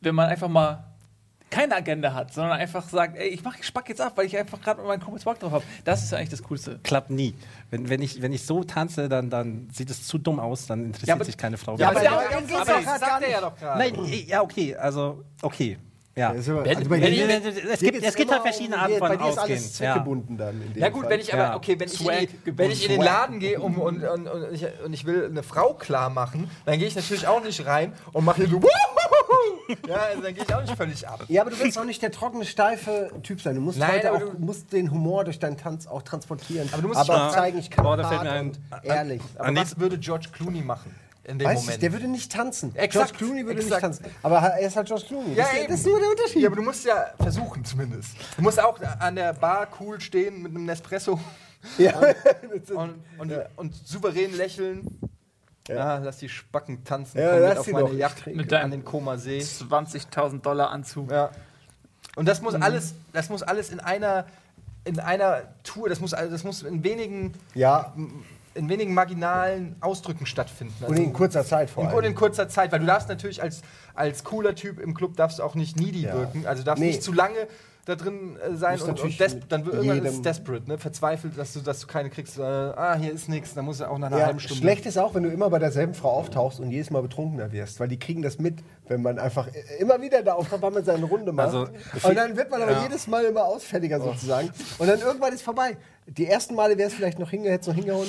[0.00, 0.84] wenn man einfach mal
[1.56, 4.36] keine Agenda hat, sondern einfach sagt, ey, ich mach, ich spack jetzt ab, weil ich
[4.36, 5.64] einfach gerade mit meinen Kumpels Bock drauf habe.
[5.84, 6.78] Das ist ja eigentlich das Coolste.
[6.82, 7.34] klappt nie.
[7.70, 10.84] Wenn, wenn, ich, wenn ich so tanze, dann, dann sieht es zu dumm aus, dann
[10.86, 11.76] interessiert Ja, aber- sich keine Frau.
[11.76, 13.00] Ja, aber aber geht's geht's doch doch gerade.
[13.00, 13.78] sagt er ja doch gerade.
[13.78, 15.78] Nein, ja, okay, also, okay.
[16.18, 16.32] Ja.
[16.32, 18.96] Ja, so- Wenn- also bei wenn dir- ich- es gibt, es gibt halt verschiedene Arten
[18.96, 19.58] von Bei dir ist Ausgehen.
[19.58, 19.92] alles Ja.
[19.92, 20.62] zweckgebunden dann.
[20.62, 21.10] in dem Ja gut, Fall.
[21.10, 21.56] wenn ich aber, Ja.
[21.56, 23.02] okay, wenn ich, in wenn ich in den.
[23.02, 26.78] Laden gehe um, und, und, und, ich, und ich will eine Frau klar machen, dann
[26.78, 28.60] gehe ich natürlich auch nicht rein und mache hier so.
[29.88, 31.24] Ja, also dann gehe ich auch nicht völlig ab.
[31.28, 33.54] Ja, aber du willst auch nicht der trockene, steife Typ sein.
[33.56, 36.68] Du musst Nein, heute aber auch du- musst den Humor durch deinen Tanz auch transportieren.
[36.72, 38.46] Aber du musst aber schon- auch zeigen, ich kann Boah, da fällt hart mir ein-
[38.48, 39.22] und ehrlich.
[39.38, 40.94] Aber was würde George Clooney machen
[41.24, 41.82] in dem Weißt du, Moment?
[41.82, 42.74] der würde nicht tanzen.
[42.76, 43.82] Exakt, George Clooney würde exakt.
[43.88, 44.16] nicht tanzen.
[44.22, 45.34] Aber er ist halt George Clooney.
[45.34, 46.42] ja, das, das ist nur der Unterschied.
[46.42, 48.10] Ja, aber du musst ja versuchen zumindest.
[48.36, 51.18] Du musst auch an der Bar cool stehen mit einem Nespresso
[51.78, 51.94] Ja.
[51.98, 54.86] und, und, und souverän lächeln.
[55.68, 55.98] Ja.
[55.98, 57.18] lass die Spacken tanzen.
[57.18, 57.94] Ja, komm lass mit auf die meine doch.
[57.94, 59.38] Yacht Mit an den Koma See.
[59.38, 61.10] 20.000 Dollar Anzug.
[61.10, 61.30] Ja.
[62.16, 64.26] Und das muss alles, das muss alles in einer,
[64.84, 67.92] in einer Tour, das muss, all- das muss in wenigen, ja,
[68.54, 70.72] in wenigen marginalen Ausdrücken stattfinden.
[70.80, 71.98] Also und in kurzer Zeit vor in, allem.
[71.98, 73.60] und in kurzer Zeit, weil du darfst natürlich als,
[73.94, 76.14] als cooler Typ im Club darfst du auch nicht needy Ja.
[76.14, 76.86] wirken, also du darfst Nee.
[76.88, 77.36] nicht zu lange
[77.86, 80.76] da drin äh, sein und, und dann wird irgendwann ist es desperate, ne?
[80.76, 82.36] verzweifelt, dass du, dass du keine kriegst.
[82.36, 84.60] Äh, ah, hier ist nichts, dann musst du auch nach einer Ja, halben Stunde.
[84.60, 87.78] schlecht ist auch, wenn du immer bei derselben Frau auftauchst und jedes Mal betrunkener wirst,
[87.80, 90.84] weil die kriegen das mit, wenn man einfach i- immer wieder da auftaucht, weil man
[90.84, 91.46] seine Runde macht.
[91.54, 91.68] Also,
[92.02, 92.82] und dann wird man aber ja.
[92.82, 94.50] jedes Mal immer ausfälliger sozusagen.
[94.78, 95.76] Und dann irgendwann ist vorbei.
[96.08, 98.08] Die ersten Male wäre es vielleicht noch hinge, hätte noch hingehauen.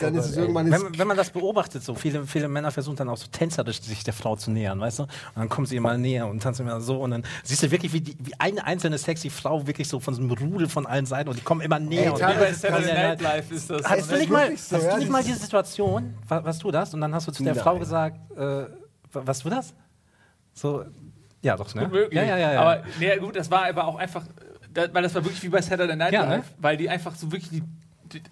[0.00, 0.70] Dann ist es irgendwann.
[0.70, 3.80] Wenn, man- wenn man das beobachtet, so viele, viele Männer versuchen dann auch so tänzerisch
[3.80, 5.02] sich der Frau zu nähern, weißt du?
[5.04, 7.92] Und dann kommen sie immer näher und tanzen immer so und dann siehst du wirklich,
[7.92, 11.06] wie, die, wie eine einzelne sexy Frau wirklich so von so einem Rudel von allen
[11.06, 12.02] Seiten und die kommen immer näher.
[12.02, 13.88] Ey, und bei ist Saturday das- Night Live ist das.
[13.88, 16.70] Hast du nicht mal, so, hast du nicht das mal diese Situation, wa- was du
[16.70, 16.92] das?
[16.92, 17.62] Und dann hast du zu der Nein.
[17.62, 18.66] Frau gesagt, äh, wa-
[19.12, 19.72] was du das?
[20.52, 20.84] So,
[21.42, 21.82] ja doch, ne?
[21.82, 22.14] Gut möglich.
[22.14, 22.52] Ja, ja, ja.
[22.54, 22.60] ja.
[22.60, 24.24] Aber nee, gut, das war aber auch einfach,
[24.72, 26.54] da, weil das war wirklich wie bei Saturday Night Ja, Live, ne?
[26.58, 27.62] weil die einfach so wirklich die,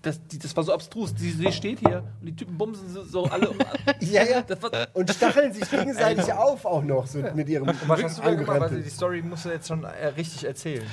[0.02, 1.14] das, die, das war so abstrus.
[1.14, 3.58] Die, die steht hier und die Typen bumsen so, so alle um.
[4.00, 4.42] Ja, ja.
[4.42, 8.18] Das war, und stacheln sich gegenseitig auf auch noch so mit ihrem Und was hast
[8.18, 8.62] du denn gemacht?
[8.62, 10.87] Also die Story musst du jetzt schon äh, richtig erzählen.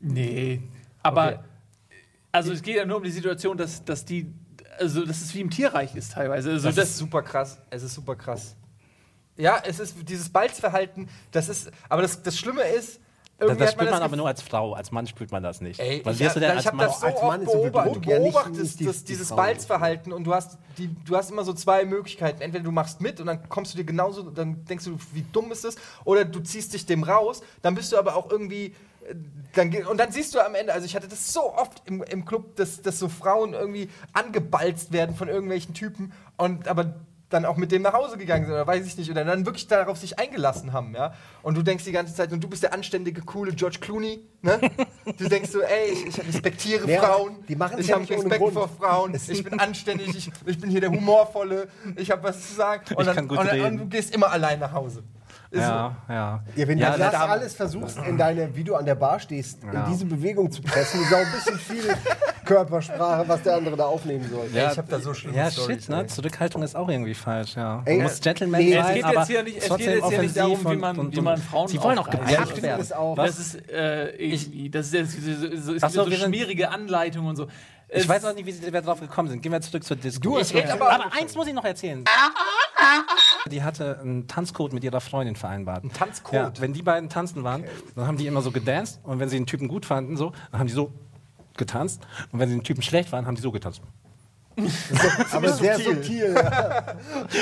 [0.00, 0.60] nee.
[1.02, 1.38] Aber, Okay.
[2.32, 4.32] also es geht ja nur um die Situation, dass, dass die,
[4.78, 6.50] also dass es wie im Tierreich ist teilweise.
[6.52, 7.58] Also Das, das, ist super krass.
[7.70, 8.56] Es ist super krass.
[9.36, 13.00] Ja, es ist dieses Balzverhalten, das ist, aber das, das Schlimme ist,
[13.48, 15.80] das, das spürt man das aber nur als Frau, als Mann spürt man das nicht.
[15.80, 16.86] Ey, Was ich, wirst du denn ich als habe Mann?
[16.86, 18.04] das so Als Mann beobachtet.
[18.04, 19.30] Du ja nicht- beobachtest das, die dieses.
[19.30, 22.42] Balzverhalten und du hast, die, du hast immer so zwei Möglichkeiten.
[22.42, 25.50] Entweder du machst mit und dann kommst du dir genauso, dann denkst du, wie dumm
[25.52, 28.74] ist das, oder du ziehst dich dem raus, dann bist du aber auch irgendwie.
[29.08, 29.14] äh,
[29.54, 32.24] Dann, und dann siehst du am Ende, also ich hatte das so oft im, im
[32.24, 36.94] Club, dass, dass so Frauen irgendwie angebalzt werden von irgendwelchen Typen und aber
[37.30, 39.66] dann auch mit dem nach Hause gegangen sind oder weiß ich nicht oder dann wirklich
[39.68, 41.14] darauf sich eingelassen haben, ja.
[41.42, 44.60] Und du denkst die ganze Zeit, und du bist der anständige, coole George Clooney, ne?
[45.16, 48.52] Du denkst so, ey, ich, ich respektiere Ja, Frauen, die machen's ich ja habe Respekt
[48.52, 52.54] vor Frauen, ich bin anständig, ich, ich bin hier der Humorvolle, ich habe was zu
[52.54, 52.82] sagen.
[52.94, 55.02] Und, Ich dann, kann gut und, dann, und du gehst immer allein nach Hause.
[55.52, 56.44] Ist Ja, ja.
[56.54, 59.18] Ja, wenn Ja, du das da- alles versuchst, in deine, wie du an der Bar
[59.18, 59.84] stehst, Ja.
[59.84, 61.84] in diese Bewegung zu pressen, ist auch ein bisschen viel
[62.44, 64.48] Körpersprache, was der andere da aufnehmen soll.
[64.48, 64.56] so.
[64.56, 66.06] Ey, ich habe da so schlimme Ja, Stories, shit, ne?
[66.06, 67.82] Zurückhaltung ist auch irgendwie falsch, ja.
[67.84, 70.08] Ey, Man muss Gentleman nee, sein, es geht aber jetzt hier nicht, es geht jetzt
[70.08, 72.78] hier nicht darum, wie man, und- wie man Frauen Sie wollen auch gepackt ich werden.
[72.78, 73.16] das auch.
[73.16, 76.20] Das ist äh, irgendwie, das ist jetzt so, so, so, ist Ach so, so sind-
[76.22, 77.46] schmierige Anleitung und so.
[77.92, 79.42] Ich weiß auch nicht, wie Sie drauf gekommen sind.
[79.42, 80.22] Gehen wir zurück zur Disco.
[80.22, 82.04] Du hast recht, aber- aber eins muss ich noch erzählen.
[83.46, 85.84] Die hatte einen Tanzcode mit ihrer Freundin vereinbart.
[85.84, 86.34] Ein Tanzcode?
[86.34, 87.64] Ja, wenn die beiden tanzen waren,
[87.96, 90.60] dann haben die immer so gedanced und wenn sie den Typen gut fanden, so, dann
[90.60, 90.92] haben die so
[91.56, 93.80] getanzt und wenn sie den Typen schlecht waren, haben die so getanzt.
[95.32, 96.34] Aber sehr subtil.
[96.34, 96.80] ja.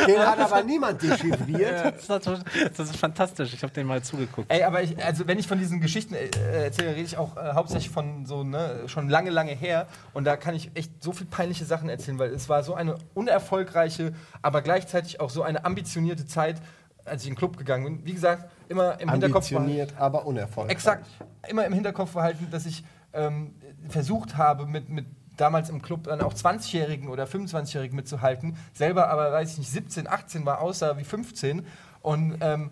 [0.07, 1.85] Den hat aber niemand dechiffriert.
[1.95, 2.45] Das ist, natürlich-
[2.77, 3.55] das ist fantastisch.
[3.55, 4.51] Ich habe den mal zugeguckt.
[4.51, 6.29] Ey, aber ich, also wenn ich von diesen Geschichten äh,
[6.65, 9.87] erzähle, rede ich auch äh, hauptsächlich von so, ne, schon lange, lange her.
[10.15, 12.97] Und da kann ich echt so viel peinliche Sachen erzählen, weil es war so eine
[13.15, 16.57] unerfolgreiche, aber gleichzeitig auch so eine ambitionierte Zeit.
[17.05, 18.05] als ich in den Club gegangen bin.
[18.07, 19.65] Wie gesagt, immer im Hinterkopf behalten.
[19.71, 20.73] Ambitioniert, aber unerfolgreich.
[20.73, 21.07] Exakt.
[21.49, 23.55] Immer im Hinterkopf behalten, dass ich ähm,
[23.89, 25.07] versucht habe, mit, mit
[25.41, 28.57] damals im Club dann auch 20-Jährigen oder 25-Jährigen mitzuhalten.
[28.75, 31.65] Selber aber, weiß ich nicht, 17, 18 war, außer wie 15.
[32.03, 32.71] Und, ähm,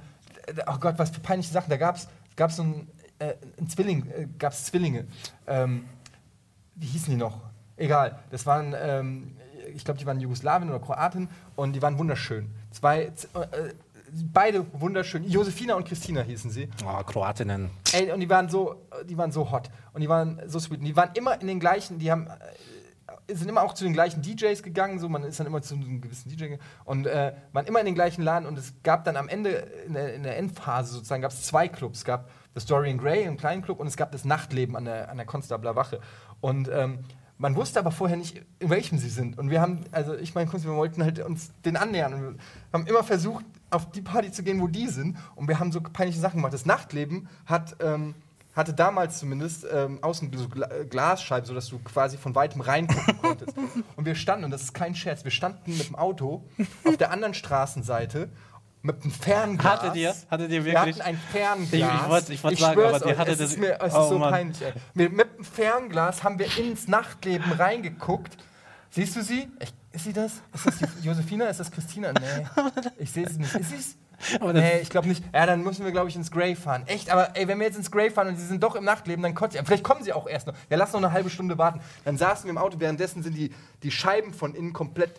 [0.67, 1.71] oh Gott, was für peinliche Sachen.
[1.71, 5.07] Da gab es so ein, äh, ein Zwilling, äh, gab es Zwillinge.
[5.47, 5.87] Ähm,
[6.75, 7.41] wie hießen die noch?
[7.77, 8.19] Egal.
[8.31, 9.37] Das waren, ähm,
[9.75, 12.51] ich glaube, die waren Jugoslawien oder Kroatin und die waren wunderschön.
[12.71, 13.13] Zwei, äh,
[14.25, 15.25] beide wunderschön.
[15.25, 16.69] Josefina und Christina hießen sie.
[16.85, 17.71] Oh, Kroatinnen.
[17.93, 19.71] Ey, und die waren so, die waren so hot.
[19.93, 20.81] Und die waren so sweet.
[20.81, 23.93] Und die waren immer in den gleichen, die haben, äh, sind immer auch zu den
[23.93, 24.99] gleichen DJs gegangen.
[24.99, 26.63] So, man ist dann immer zu einem gewissen DJ gegangen.
[26.85, 28.47] Und äh, waren immer in den gleichen Laden.
[28.47, 29.51] Und es gab dann am Ende,
[29.87, 31.99] in der, in der Endphase sozusagen, gab es zwei Clubs.
[31.99, 35.11] Es gab das Dorian Gray, einen kleinen Club, und es gab das Nachtleben an der,
[35.11, 36.01] an der Konstabler Wache.
[36.41, 37.01] Und ähm,
[37.39, 39.39] man wusste aber vorher nicht, in welchem sie sind.
[39.39, 42.15] Und wir haben, also ich meine, wir wollten halt uns den annähern.
[42.15, 42.35] Und wir
[42.73, 43.45] haben immer versucht,
[43.77, 45.17] auf die Party zu gehen, wo die sind.
[45.35, 46.53] Und wir haben so peinliche Sachen gemacht.
[46.55, 48.15] Das Nachtleben hat, ähm,
[48.55, 53.19] hatte damals zumindest ähm, außen so Gla äh, Glasscheiben, sodass du quasi von weitem reingucken
[53.23, 53.55] konntest.
[53.97, 56.43] Und wir standen, und das ist kein Scherz, wir standen mit dem Auto
[56.85, 58.31] auf der anderen Straßenseite
[58.83, 59.65] mit einem Fernglas.
[59.83, 60.15] Hattet ihr?
[60.31, 60.97] Hattet ihr Wir wirklich?
[60.99, 62.29] hatten ein Fernglas.
[62.31, 64.01] Ich- ich wollt- ich wollt sagen, aber ihr hattet es das- Ist mir, es oh
[64.03, 64.31] ist so Mann.
[64.31, 64.73] peinlich, ey.
[64.95, 68.37] Wir, mit dem Fernglas haben wir ins Nachtleben reingeguckt.
[68.91, 69.49] Siehst du sie?
[69.61, 70.35] Ich, ist sie das?
[70.55, 71.47] Ist das die Josefina?
[71.47, 72.13] Ist das Christina?
[72.13, 72.47] Nee.
[72.99, 73.55] Ich sehe sie nicht.
[73.55, 73.97] Ist sie's?
[74.41, 75.23] Aber Nee, ich glaube nicht.
[75.35, 76.85] Ja, dann müssen wir, glaube ich, ins Grey fahren.
[76.87, 79.23] Echt, aber ey, wenn wir jetzt ins Grey fahren und sie sind doch im Nachtleben,
[79.23, 79.65] dann kotzt sie.
[79.65, 80.55] Vielleicht kommen sie auch erst noch.
[80.71, 81.81] Ja, lass noch eine halbe Stunde warten.
[82.05, 85.19] Dann saßen wir im Auto, währenddessen sind die, die Scheiben von innen komplett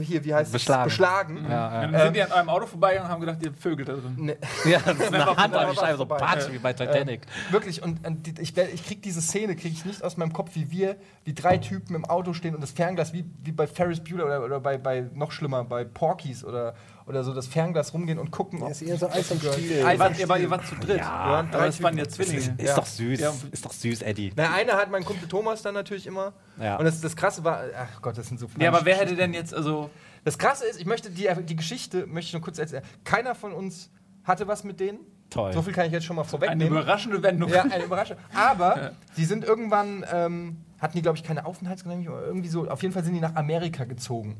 [0.00, 0.52] hier, wie heißt es?
[0.52, 0.84] Beschlagen.
[0.84, 1.46] Beschlagen.
[1.48, 4.14] Ja, Dann sind die an eurem Auto vorbeigegangen und haben gedacht, ihr Vögel da drin.
[4.16, 4.36] Nee.
[4.64, 4.70] ja.
[4.70, 7.22] ja, das ist eine Hand an die Scheibe, so patsch, wie bei Titanic.
[7.50, 10.50] Wirklich, und, und die, ich, ich krieg diese Szene, kriege ich nicht aus meinem Kopf,
[10.54, 14.00] wie wir, wie drei Typen im Auto stehen und das Fernglas, wie, wie bei Ferris
[14.00, 16.74] Bueller oder, oder bei, bei, noch schlimmer, bei Porkies oder,
[17.10, 18.60] oder so, das Fernglas rumgehen und gucken.
[18.60, 19.70] Das ist eher so Eis am Stiel.
[19.70, 20.98] Ihr wart, ihr, wart, ihr wart zu dritt.
[21.00, 22.08] Ja, aber drei das waren ja.
[22.08, 22.38] Zwillinge.
[22.56, 22.74] Ist Ja.
[22.76, 23.20] doch süß.
[23.20, 23.32] Ja.
[23.52, 24.32] Ist doch süß, Eddie.
[24.36, 26.32] Na, einer hat mein Kumpel Thomas dann natürlich immer.
[26.58, 26.76] Ja.
[26.76, 29.34] Und das, das Krasse war, ach Gott, das sind so Ja, aber wer hätte denn
[29.34, 29.90] jetzt, also.
[30.24, 32.82] Das Krasse ist, ich möchte die, die Geschichte, möchte ich nur kurz erzählen.
[33.04, 33.90] Keiner von uns
[34.24, 34.98] hatte was mit denen.
[35.30, 35.52] Toll.
[35.52, 36.68] So viel kann ich jetzt schon mal Eine vorwegnehmen.
[36.72, 37.50] überraschende Wendung.
[37.50, 38.16] Ja, eine Überraschung.
[38.34, 42.68] Aber die sind irgendwann, ähm, hatten die, glaube ich, keine Aufenthaltsgenehmigung oder irgendwie so.
[42.68, 44.36] Auf jeden Fall sind die nach Amerika gezogen.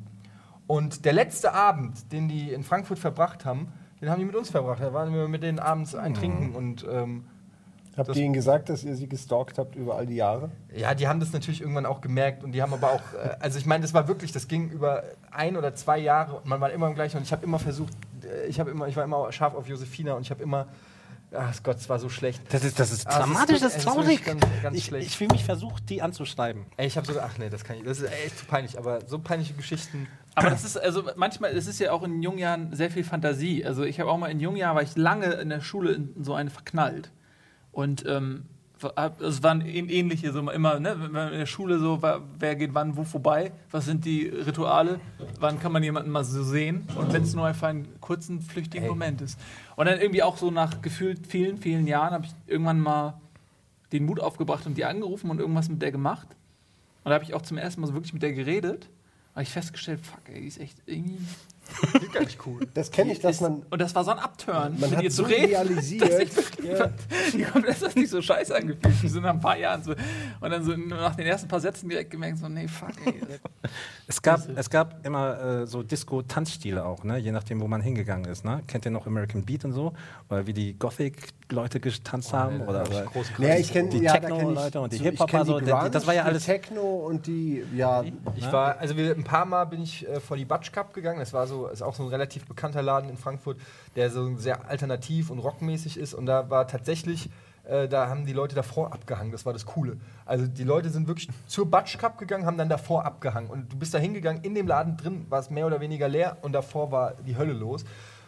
[0.70, 4.50] Und der letzte Abend, den die in Frankfurt verbracht haben, den haben die mit uns
[4.50, 4.80] verbracht.
[4.80, 7.24] Da waren wir mit denen abends ein Trinken und ähm,
[7.96, 10.48] Habt ihr ihnen gesagt, dass ihr sie gestalkt habt über all die Jahre?
[10.72, 13.58] ja, die haben das natürlich irgendwann auch gemerkt und die haben aber auch, äh, also
[13.58, 15.02] ich meine, das war wirklich, das ging über
[15.32, 17.92] ein oder zwei Jahre und man war immer im gleichen und ich habe immer versucht,
[18.22, 20.68] äh, ich habe immer, ich war immer scharf auf Josefina und ich habe immer,
[21.32, 22.42] ach Gott, es war so schlecht.
[22.50, 24.24] Das ist, das ist Ah, dramatisch, das ist das ist traurig.
[24.24, 25.06] ganz- ganz ich schlecht.
[25.08, 26.66] ich fühle mich versucht, die anzuschreiben.
[26.76, 29.00] Ey, ich habe sogar, ach nee, das kann ich, das ist echt zu peinlich, aber
[29.06, 30.06] so peinliche Geschichten.
[30.34, 33.64] Aber das ist, also manchmal, es ist ja auch in jungen Jahren sehr viel Fantasie.
[33.64, 36.14] Also ich habe auch mal in jungen Jahren, war ich lange in der Schule in
[36.22, 37.10] so eine verknallt.
[37.72, 38.46] Und ähm,
[39.20, 42.00] es waren ähn- ähnliche, so immer, ne, wenn man in der Schule so,
[42.38, 45.00] wer geht wann wo vorbei, was sind die Rituale,
[45.38, 48.84] wann kann man jemanden mal so sehen und wenn es nur einfach ein kurzen, flüchtigen
[48.84, 48.90] Ey.
[48.90, 49.38] Moment ist.
[49.76, 53.20] Und dann irgendwie auch so nach gefühlt vielen, vielen Jahren habe ich irgendwann mal
[53.92, 56.28] den Mut aufgebracht und die angerufen und irgendwas mit der gemacht.
[57.04, 58.88] Und da habe ich auch zum ersten Mal so wirklich mit der geredet.
[59.34, 61.18] habe ich festgestellt, fuck, ey, die ist echt irgendwie.
[62.12, 62.66] Gar nicht cool.
[62.74, 63.62] Das kenne ich, dass ist, man.
[63.70, 65.44] und das war so ein Upturn, Man mit hat ihr zu so reden.
[65.44, 66.02] idealisiert.
[66.10, 66.90] dass ich Ja.
[67.32, 68.94] Die kommt, das hat sich so scheiße angefühlt.
[69.02, 69.92] Die sind nach ein paar Jahren so.
[70.40, 73.14] Und dann so nach den ersten paar Sätzen direkt gemerkt, so, nee, fuck, ey.
[74.06, 77.18] Es gab, es gab immer äh, so Disco-Tanzstile auch, ne?
[77.18, 78.44] je nachdem, wo man hingegangen ist.
[78.44, 78.62] Ne?
[78.66, 79.92] Kennt ihr noch American Beat und so?
[80.28, 80.76] Oder wie die
[81.50, 82.60] Gothic-Leute getanzt haben?
[82.62, 83.04] Oder, oder
[83.38, 86.22] Ja, ich kenne Die ja, Techno-Leute und die so- Hip-Hopper, so, Grunge, das war ja
[86.22, 88.02] die alles- Techno und die, ja,
[88.36, 91.18] Ich war, also wir, ein paar Mal bin ich äh, vor die Batsch Cup gegangen.
[91.20, 93.58] Das war so, ist auch so ein relativ bekannter Laden in Frankfurt,
[93.96, 96.14] der so sehr alternativ und rockmäßig ist.
[96.14, 97.30] Und da war tatsächlich,
[97.64, 99.32] äh, da haben die Leute davor abgehangen.
[99.32, 99.96] Das war das Coole.
[100.24, 103.50] Also die Leute sind wirklich zur Batsch Cup gegangen, haben dann davor abgehangen.
[103.50, 106.36] Und du bist da hingegangen, in dem Laden drin war es mehr oder weniger leer
[106.42, 107.84] und davor war die Hölle los.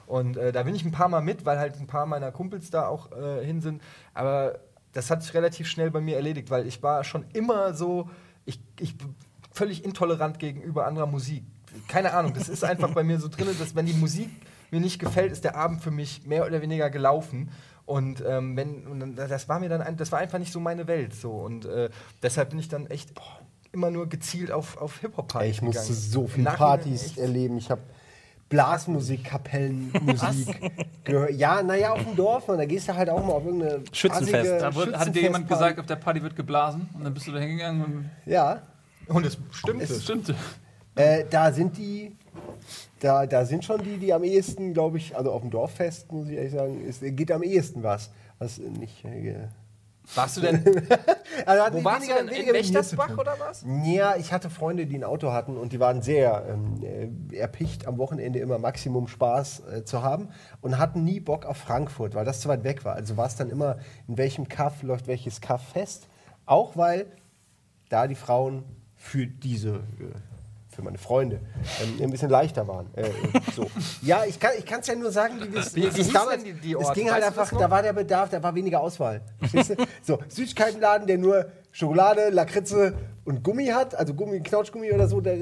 [0.07, 2.71] Und äh, da bin ich ein paar Mal mit, weil halt ein paar meiner Kumpels
[2.71, 3.83] da auch äh, hin sind.
[4.15, 4.59] Aber
[4.93, 8.11] das hat sich relativ schnell bei mir erledigt, weil ich war schon immer so,
[8.45, 9.15] ich, ich bin
[9.53, 11.45] völlig intolerant gegenüber anderer Musik.
[11.89, 14.31] Keine Ahnung, das ist einfach bei mir so drin, dass wenn die Musik
[14.71, 17.51] mir nicht gefällt, ist der Abend für mich mehr oder weniger gelaufen.
[17.85, 20.87] Und ähm, wenn und das war mir dann ein, das war einfach nicht so meine
[20.87, 21.91] Welt so und äh,
[22.23, 23.41] deshalb bin ich dann echt boah,
[23.73, 26.01] immer nur gezielt auf, auf Hip Hop Partys ich musste gegangen.
[26.01, 27.59] so viele Partys erleben.
[27.59, 27.83] Ich habe
[28.53, 30.61] Blasmusik, Kapellenmusik
[31.05, 31.33] gehört.
[31.33, 34.61] Ja, naja, auf dem Dorf, man, da gehst du halt auch mal auf irgendeine Schützenfest.
[34.61, 37.33] Da wurde, hatte dir jemand gesagt, auf der Party wird geblasen und dann bist du
[37.33, 38.63] da hingegangen und Ja,
[39.09, 39.85] Und es stimmte.
[39.85, 40.35] es stimmte.
[40.95, 42.15] äh, da sind die
[43.01, 46.29] Da, da sind schon die, die am ehesten, glaube ich, also auf dem Dorffest, muss
[46.29, 48.11] ich ehrlich sagen, ist, geht am ehesten was.
[48.39, 49.05] Was nicht.
[49.05, 49.49] Äh,
[50.15, 50.65] Warst du denn,
[51.47, 52.29] also wo warst du denn?
[52.29, 53.65] In Wächtersbach oder was?
[53.85, 57.87] Ja, ich hatte Freunde, die ein Auto hatten und die waren sehr ähm, äh, erpicht,
[57.87, 60.29] am Wochenende immer Maximum Spaß äh, zu haben
[60.61, 62.95] und hatten nie Bock auf Frankfurt, weil das zu weit weg war.
[62.95, 66.09] Also war es dann immer, in welchem Kaff läuft welches Kaff fest.
[66.47, 67.07] Auch weil
[67.89, 68.65] da die Frauen
[68.97, 69.81] für diese, äh,
[70.75, 71.41] für meine Freunde,
[71.83, 72.87] ähm, ein bisschen leichter waren.
[72.95, 73.11] Äh,
[73.55, 73.71] so.
[74.01, 76.93] Ja, ich kann es ja nur sagen, wie das, Wie- wie damals, die- die es
[76.95, 79.21] ging halt einfach, da war der Bedarf, da war weniger Auswahl.
[79.39, 79.77] Verstehst du?
[80.03, 85.39] So, Süßigkeitenladen, der nur Schokolade, Lakritze und Gummi hat, also Gummi, Knautschgummi oder so, der,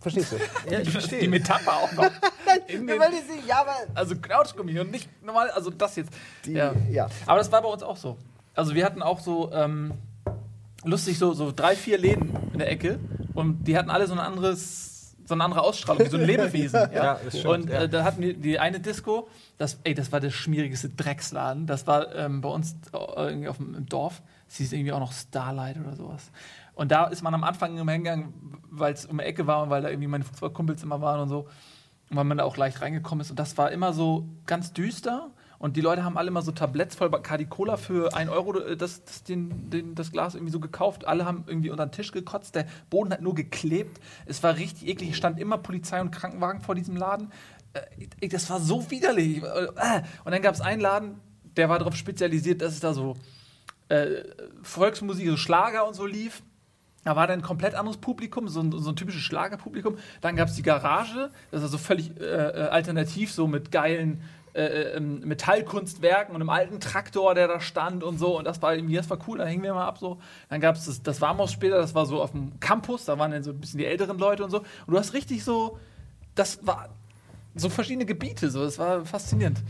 [0.00, 0.36] verstehst du?
[0.70, 1.20] Ja, ich verstehe.
[1.20, 2.04] Die Metapher auch noch.
[2.68, 6.10] In den, die ja, aber also Knautschgummi und nicht normal, also das jetzt.
[6.46, 6.72] ja.
[6.90, 7.08] ja.
[7.26, 8.16] Aber das war bei uns auch so.
[8.54, 9.94] Also wir hatten auch so, ähm,
[10.84, 13.00] lustig, so, so drei, vier Läden in der Ecke
[13.34, 16.80] und die hatten alle so ein anderes, so eine andere Ausstrahlung, wie so ein Lebewesen.
[16.92, 17.04] ja.
[17.04, 20.20] Ja, das stimmt, und äh, da hatten wir die eine Disco, das, ey, das war
[20.20, 21.66] der schmierigste Drecksladen.
[21.66, 24.22] Das war ähm, bei uns äh, irgendwie auf dem, im Dorf.
[24.48, 26.30] Es hieß irgendwie auch noch Starlight oder sowas.
[26.74, 28.34] Und da ist man am Anfang immer hingegangen,
[28.70, 31.28] weil es um die Ecke war und weil da irgendwie meine Fußballkumpels immer waren und
[31.28, 31.48] so.
[32.10, 33.30] Und weil man da auch leicht reingekommen ist.
[33.30, 35.30] Und das war immer so ganz düster.
[35.64, 38.76] Und die Leute haben alle immer so Tabletts voll Bacardi Cola für 1 Euro äh,
[38.76, 41.06] das, das, den, den, das Glas irgendwie so gekauft.
[41.06, 42.54] Alle haben irgendwie unter den Tisch gekotzt.
[42.54, 43.98] Der Boden hat nur geklebt.
[44.26, 45.12] Es war richtig eklig.
[45.12, 47.32] Es stand immer Polizei und Krankenwagen vor diesem Laden.
[48.20, 49.42] Äh, das war so widerlich.
[49.42, 51.18] Äh, Und dann gab es einen Laden,
[51.56, 53.16] der war darauf spezialisiert, dass es da so
[53.88, 54.22] äh,
[54.62, 56.42] Volksmusik, so Schlager und so lief.
[57.04, 59.96] Da war dann ein komplett anderes Publikum, so ein, so ein typisches Schlagerpublikum.
[60.20, 62.24] Dann gab es die Garage, das ist so völlig äh,
[62.70, 64.20] alternativ, so mit geilen
[64.54, 68.38] äh, ähm, Metallkunstwerken und einem alten Traktor, der da stand und so.
[68.38, 70.18] Und das war irgendwie, das war cool, da hingen wir mal ab so.
[70.48, 73.32] Dann gab es das, das Warmhaus später, das war so auf dem Campus, da waren
[73.32, 74.58] dann so ein bisschen die älteren Leute und so.
[74.58, 75.78] Und du hast richtig so,
[76.34, 76.88] das war
[77.56, 79.62] so verschiedene Gebiete, so, das war faszinierend.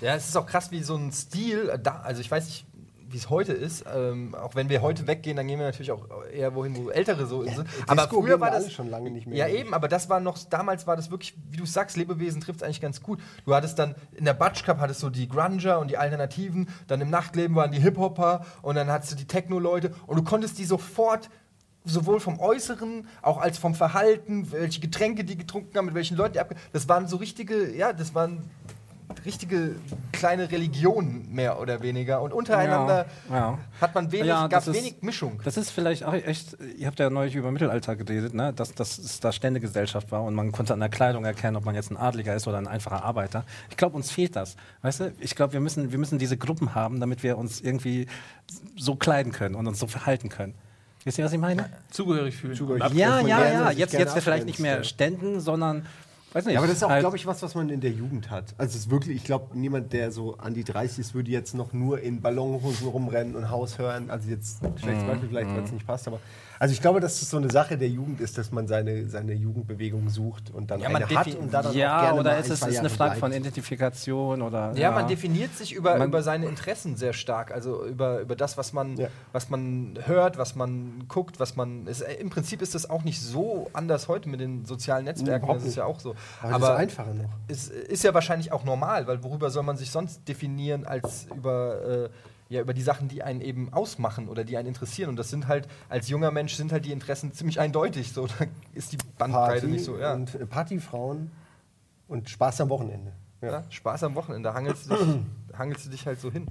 [0.00, 2.66] Ja, es ist auch krass, wie so ein Stil, äh, da, also ich weiß nicht,
[3.10, 3.84] wie es heute ist.
[3.94, 7.26] Ähm, auch wenn wir heute weggehen, dann gehen wir natürlich auch eher wohin, wo Ältere
[7.26, 7.66] so sind.
[7.86, 9.36] Aber Disco früher war das schon lange nicht mehr.
[9.36, 12.60] Ja, eben, aber das war noch, damals war das wirklich, wie du sagst, Lebewesen trifft
[12.60, 13.20] es eigentlich ganz gut.
[13.44, 17.00] Du hattest dann, in der Butch Cup hattest du die Grunger und die Alternativen, dann
[17.00, 20.64] im Nachtleben waren die Hip-Hopper und dann hattest du die Techno-Leute und du konntest die
[20.64, 21.28] sofort
[21.84, 26.34] sowohl vom Äußeren, auch als vom Verhalten, welche Getränke die getrunken haben, mit welchen Leuten
[26.34, 26.54] die abge...
[26.72, 28.50] Das waren so richtige, ja, das waren
[29.24, 29.76] richtige
[30.12, 32.22] kleine Religionen, mehr oder weniger.
[32.22, 33.58] Und untereinander Ja, ja.
[33.80, 35.40] hat man wenig, Ja, gab ist- wenig Mischung.
[35.44, 38.52] Das ist vielleicht auch echt, ihr habt ja neulich über Mittelalter geredet, ne?
[38.52, 41.74] dass, dass es da Ständegesellschaft war und man konnte an der Kleidung erkennen, ob man
[41.74, 43.44] jetzt ein Adliger ist oder ein einfacher Arbeiter.
[43.70, 44.56] Ich glaube, uns fehlt das.
[44.82, 48.06] Weißt du, ich glaube, wir müssen, wir müssen diese Gruppen haben, damit wir uns irgendwie
[48.76, 50.54] so kleiden können und uns so verhalten können.
[51.04, 51.64] Wisst ihr, was ich meine?
[51.90, 52.54] Zugehörig fühlen.
[52.54, 52.92] Zugehörig.
[52.92, 53.70] Ja, ja, ja.
[53.70, 55.86] Jetzt, jetzt vielleicht nicht mehr Ständen, sondern,
[56.34, 56.54] weiß nicht.
[56.54, 58.54] Ja, aber das ist auch, halt- glaube ich, was, was man in der Jugend hat.
[58.58, 61.54] Also es ist wirklich, ich glaube, niemand, der so an die 30 ist, würde jetzt
[61.54, 64.10] noch nur in Ballonhosen rumrennen und Haus hören.
[64.10, 64.76] Also jetzt Mhm.
[64.78, 66.20] schlechtes Beispiel vielleicht, weil es nicht passt, aber
[66.60, 69.32] also ich glaube, dass es so eine Sache der Jugend ist, dass man seine, seine
[69.32, 72.38] Jugendbewegung sucht und dann Ja, man eine hat und da dann auch ja, gerne oder
[72.38, 73.32] ist es ist eine Frage von.
[73.32, 74.72] Identifikation oder.
[74.76, 78.58] Ja, man definiert sich über, Man- über seine Interessen sehr stark, also über, über das,
[78.58, 79.08] was man, Ja.
[79.32, 81.86] was man hört, was man guckt, was man.
[81.86, 85.44] Ist, äh, Im Prinzip ist das auch nicht so anders heute mit den sozialen Netzwerken,
[85.44, 86.14] Überhaupt das ist ja auch so.
[86.42, 87.30] Aber, das ist einfacher noch.
[87.48, 92.04] es ist ja wahrscheinlich auch normal, weil worüber soll man sich sonst definieren als über,
[92.06, 92.08] äh,
[92.50, 95.08] ja, über die Sachen, die einen eben ausmachen oder die einen interessieren.
[95.08, 98.12] Und das sind halt, als junger Mensch sind halt die Interessen ziemlich eindeutig.
[98.12, 99.96] So, da ist die Bandbreite Party nicht so.
[99.96, 100.14] Ja.
[100.14, 101.30] und äh, Partyfrauen
[102.08, 103.12] und Spaß am Wochenende.
[103.40, 103.52] Ja.
[103.52, 105.16] Ja, Spaß am Wochenende, da hangelst du dich,
[105.56, 106.48] hangelst du dich halt so hin.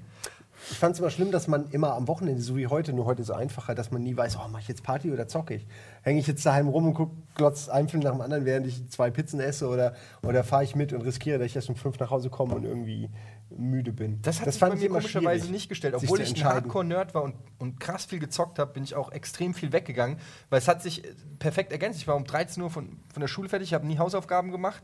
[0.71, 3.23] Ich fand es immer schlimm, dass man immer am Wochenende, so wie heute, nur heute
[3.23, 5.67] so einfacher, dass man nie weiß, oh, mache ich jetzt Party oder zocke ich?
[6.01, 8.89] Hänge ich jetzt daheim rum und guck, glotz einen Film nach dem anderen, während ich
[8.89, 9.93] zwei Pizzen esse oder,
[10.23, 12.65] oder fahre ich mit und riskiere, dass ich erst um fünf nach Hause komme und
[12.65, 13.09] irgendwie
[13.49, 14.21] müde bin.
[14.21, 15.95] Das hat sich bei mir immer komischerweise schwierig, nicht gestellt.
[15.95, 16.43] Obwohl ich ein.
[16.43, 20.17] Hardcore-Nerd war und, und krass viel gezockt habe, bin ich auch extrem viel weggegangen.
[20.49, 21.99] Weil es hat sich äh, perfekt ergänzt.
[21.99, 24.83] Ich war um 13 Uhr von, von der Schule fertig, habe nie Hausaufgaben gemacht.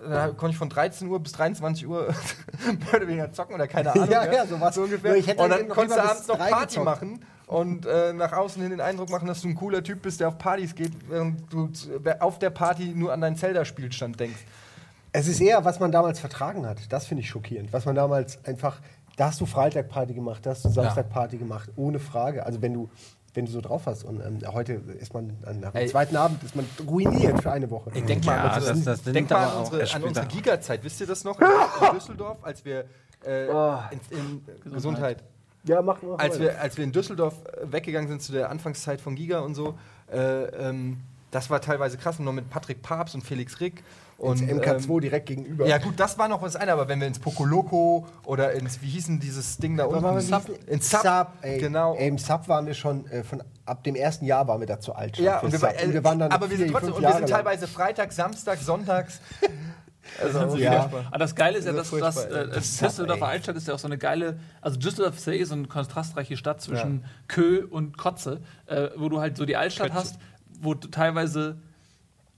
[0.00, 2.08] Dann konnte ich von 13 Uhr bis 23 Uhr
[2.66, 4.10] mehr oder weniger zocken oder keine Ahnung.
[4.10, 4.74] Ja, ja, sowas.
[4.74, 5.10] So ungefähr.
[5.10, 6.84] Nur ich hätte und dann konntest du abends noch Party gezockt.
[6.84, 10.20] machen und äh, nach außen hin den Eindruck machen, dass du ein cooler Typ bist,
[10.20, 14.40] der auf Partys geht, während du zu- auf der Party nur an deinen Zelda-Spielstand denkst.
[15.12, 16.92] Es ist eher, was man damals vertragen hat.
[16.92, 17.72] Das finde ich schockierend.
[17.72, 18.80] Was man damals einfach,
[19.16, 22.44] da hast du Freitag-Party gemacht, da hast du Samstag-Party gemacht, ohne Frage.
[22.44, 22.90] Also wenn du,
[23.34, 24.04] wenn du so drauf hast.
[24.04, 25.86] Und ähm, heute ist man, nach dem Ey.
[25.88, 27.90] zweiten Abend ist man ruiniert für eine Woche.
[27.94, 30.02] Ich denk mal, Ja, an unsere, das- das sind denk mal an auch unsere, an
[30.04, 30.26] unsere.
[30.26, 30.84] Giga-Zeit.
[30.84, 31.38] Wisst ihr das noch?
[31.40, 32.84] In, in Düsseldorf, als wir
[33.24, 33.78] äh, Oh.
[34.10, 35.22] in, in Gesundheit.
[35.64, 36.16] Ja, mach mal.
[36.16, 39.54] Als wir, als wir in Düsseldorf äh, weggegangen sind zu der Anfangszeit von Giga und
[39.54, 39.74] so,
[40.12, 40.98] äh, ähm,
[41.30, 42.18] das war teilweise krass.
[42.18, 43.82] Und noch mit Patrick Papst und Felix Rick.
[44.16, 45.66] Und, Und MK2 ähm, direkt gegenüber.
[45.66, 48.88] ja gut, das war noch was eine, aber wenn wir ins Pokoloko oder ins, wie
[48.88, 50.20] hießen dieses Ding da Aber unten?
[50.20, 51.94] Sub, ins Sub, Sub, ey, genau.
[51.96, 54.78] Ey, Im Sub waren wir schon, äh, von, ab dem ersten Jahr waren wir da
[54.78, 55.24] zu alt schon.
[55.26, 57.12] ja, und wir, äh, Und wir waren dann aber wir sind vier, trotzdem, und wir
[57.12, 59.20] sind teilweise Freitag, Samstag, Sonntags.
[60.22, 60.90] Also, Ja.
[61.10, 62.60] Aber das Geile ist ja, Das dass, dass äh, ey.
[62.60, 63.26] Düsseldorfer.
[63.26, 66.36] Altstadt ist ja auch so eine geile, also Düsseldorf ist ja eh so eine kontrastreiche
[66.36, 70.18] Stadt zwischen Kö und Kotze, äh, wo du halt so die Altstadt hast,
[70.60, 71.56] wo du teilweise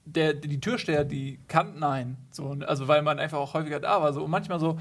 [0.07, 4.13] der, die Türsteher, die kannten einen, so, also weil man einfach auch häufiger da war,
[4.13, 4.79] so und manchmal so,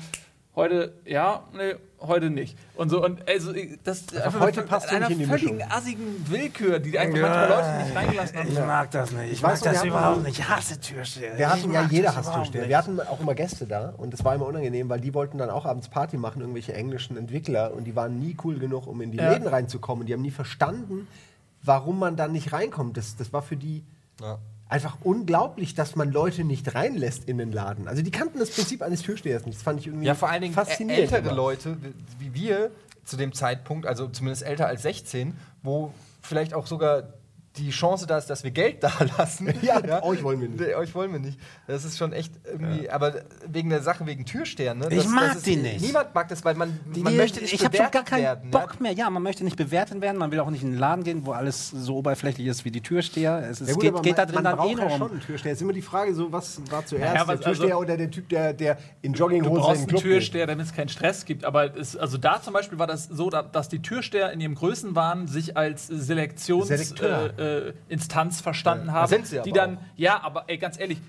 [0.55, 2.57] heute ja, nee, heute nicht.
[2.75, 3.51] Und so, und also
[3.83, 5.71] das einfach heute mit passt du einer nicht in die völligen Mischung.
[5.71, 8.47] assigen Willkür, die einfach manchmal Leute nicht reingelassen haben.
[8.47, 9.31] Ich mag das nicht.
[9.33, 10.39] Ich weiß mag das überhaupt nicht.
[10.39, 11.37] Ich hasse Türsteher.
[11.37, 12.61] Wir hatten Ich ja jeder hasst Türsteher.
[12.61, 12.69] nicht.
[12.69, 15.49] Wir hatten auch immer Gäste da und das war immer unangenehm, weil die wollten dann
[15.49, 19.11] auch abends Party machen, irgendwelche englischen Entwickler und die waren nie cool genug, um in
[19.11, 19.31] die Ja.
[19.33, 20.05] Läden reinzukommen.
[20.05, 21.07] Die haben nie verstanden,
[21.63, 22.95] warum man dann nicht reinkommt.
[22.95, 23.83] Das, das war für die
[24.21, 24.37] Ja.
[24.67, 27.87] Einfach unglaublich, dass man Leute nicht reinlässt in den Laden.
[27.87, 29.57] Also die kannten das Prinzip eines Türstehers nicht.
[29.57, 31.11] Das fand ich irgendwie Ja, vor allen Dingen ä- faszinierend.
[31.13, 31.33] ältere.
[31.35, 31.77] Leute,
[32.19, 32.71] wie wir
[33.03, 35.91] zu dem Zeitpunkt, also zumindest älter als 16, wo
[36.21, 37.03] vielleicht auch sogar
[37.57, 39.53] die Chance da ist, dass wir Geld da lassen.
[39.61, 40.59] Ja, euch wollen wir nicht.
[40.59, 41.39] Nee, euch wollen wir nicht.
[41.67, 44.87] Das ist schon echt irgendwie, aber wegen der Sache wegen Türstern, ne?
[44.91, 45.81] Ich das, mag das ist, die nicht.
[45.81, 48.51] Niemand mag das, weil man, Die- man möchte nicht ich habe schon gar keinen werden.
[48.51, 48.91] Bock mehr.
[48.91, 50.17] Ja, man möchte nicht bewertet werden.
[50.17, 52.81] Man will auch nicht in einen Laden gehen, wo alles so oberflächlich ist wie die
[52.81, 53.47] Türsteher.
[53.49, 54.97] Es ist, Ja gut, geht, geht da man, drin man dann eh ja nur um.
[54.97, 55.51] schon einen Türsteher.
[55.53, 57.97] Es ist immer die Frage, so, was war zuerst, Naja, was- der Türsteher also- oder
[57.97, 59.97] der Typ, der, der in Du Jogginghose in brauchst den einen?
[59.99, 61.45] Türsteher, damit es keinen Stress gibt.
[61.45, 64.55] Aber es, also da zum Beispiel war das so, da- dass die Türsteher in ihrem
[64.55, 67.39] Größenwahn sich als Selektionsinstanz Selekteur.
[67.39, 69.07] äh, äh, Instanz verstanden haben.
[69.07, 70.99] sind sie die aber dann, ja, aber ey, ganz ehrlich,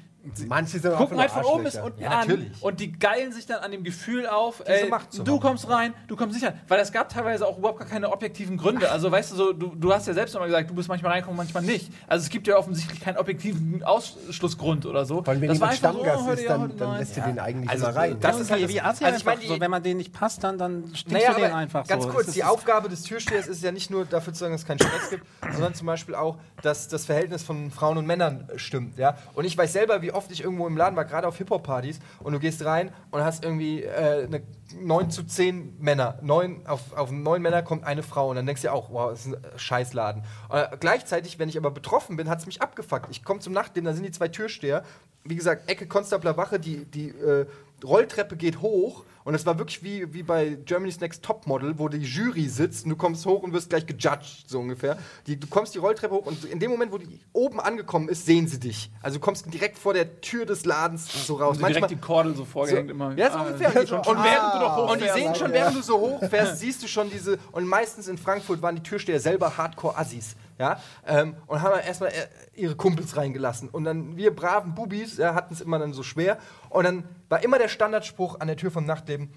[0.49, 2.63] Manche sind gucken halt von oben bis unten Ja, an natürlich.
[2.63, 4.93] und die geilen sich dann an dem Gefühl auf, ey, du
[5.35, 5.41] haben.
[5.41, 6.61] kommst rein, du kommst nicht rein.
[6.69, 8.91] Weil es gab teilweise auch überhaupt gar keine objektiven Gründe.
[8.91, 11.37] Also weißt du so, du, du hast ja selbst nochmal gesagt, du bist manchmal reinkommen,
[11.37, 11.93] manchmal nicht.
[12.07, 15.23] Also es gibt ja offensichtlich keinen objektiven Ausschlussgrund oder so.
[15.25, 17.39] Allem, wenn das jemand einfach so, Stammgast oh, ist, ja, dann, dann lässt du den
[17.39, 18.17] eigentlich Also, immer rein.
[18.21, 19.55] das Das ist halt wie, das- wie Asi also ich meine, einfach.
[19.55, 22.11] so, wenn man denen nicht passt, dann, dann stinkst Naja, du aber einfach ganz so.
[22.11, 24.67] kurz, Das die Aufgabe des Türstehers ist ja nicht nur dafür zu sorgen, dass es
[24.67, 28.99] keinen Stress gibt, sondern zum Beispiel auch, dass das Verhältnis von Frauen und Männern stimmt.
[28.99, 29.17] Ja?
[29.35, 32.33] Und ich weiß selber, wie oft ich irgendwo im Laden war, gerade auf Hip-Hop-Partys, und
[32.33, 34.43] du gehst rein und hast irgendwie äh, eine
[34.75, 36.19] 9 zu 10 Männer.
[36.23, 39.11] Neun, auf, auf neun Männer kommt eine Frau und dann denkst du ja auch, wow,
[39.11, 40.25] das ist ein äh, Scheißladen.
[40.51, 43.07] Äh, gleichzeitig, wenn ich aber betroffen bin, hat es mich abgefuckt.
[43.11, 44.83] Ich komme zum Nachtleben, da sind die zwei Türsteher.
[45.25, 47.47] Wie gesagt, Ecke Konstabler Wache, die, die äh,
[47.85, 51.99] Rolltreppe geht hoch und es war wirklich wie, wie bei Germany's Next Topmodel, wo die
[51.99, 54.97] Jury sitzt und du kommst hoch und wirst gleich gejudged, so ungefähr.
[55.27, 58.25] Die, du kommst die Rolltreppe hoch und in dem Moment, wo die oben angekommen ist,
[58.25, 58.91] sehen sie dich.
[59.03, 61.57] Also du kommst direkt vor der Tür des Ladens so raus.
[61.57, 63.15] Also direkt die Kordel so vorgehängt immer.
[63.17, 63.73] Ja, so Ah, ungefähr.
[63.73, 63.99] ja, Und, schon.
[63.99, 66.87] und, Und während du doch und die sehen schon, während du so hochfährst, siehst du
[66.89, 67.39] schon diese.
[67.53, 70.37] Und meistens in Frankfurt waren die Türsteher selber Hardcore-Assis.
[70.59, 73.69] Ja, ähm, und haben dann erstmal äh, ihre Kumpels reingelassen.
[73.69, 76.39] Und dann wir braven Bubis ja, hatten es immer dann so schwer.
[76.71, 79.33] Und dann war immer der Standardspruch an der Tür vom Nachtleben: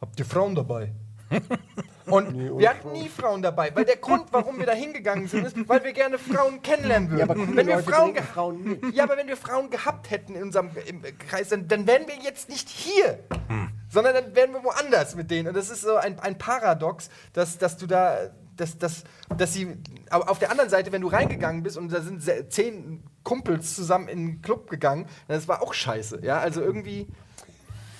[0.00, 0.92] Habt ihr Frauen dabei?
[2.06, 5.56] Und wir hatten nie Frauen dabei, weil der Grund, warum wir da hingegangen sind, ist,
[5.68, 7.18] weil wir gerne Frauen kennenlernen würden.
[7.18, 10.42] Ja, aber wenn wir Leute Frauen, Frauen ja, aber wenn wir Frauen gehabt hätten in
[10.42, 13.20] unserem im Kreis, dann, dann wären wir jetzt nicht hier,
[13.88, 15.48] sondern dann wären wir woanders mit denen.
[15.48, 19.04] Und das ist so ein, ein Paradox, dass, dass du da, dass, dass,
[19.36, 19.76] dass sie,
[20.10, 24.08] aber auf der anderen Seite, wenn du reingegangen bist und da sind zehn Kumpels zusammen
[24.08, 26.20] in den Club gegangen, das war auch scheiße.
[26.22, 27.08] Ja, also irgendwie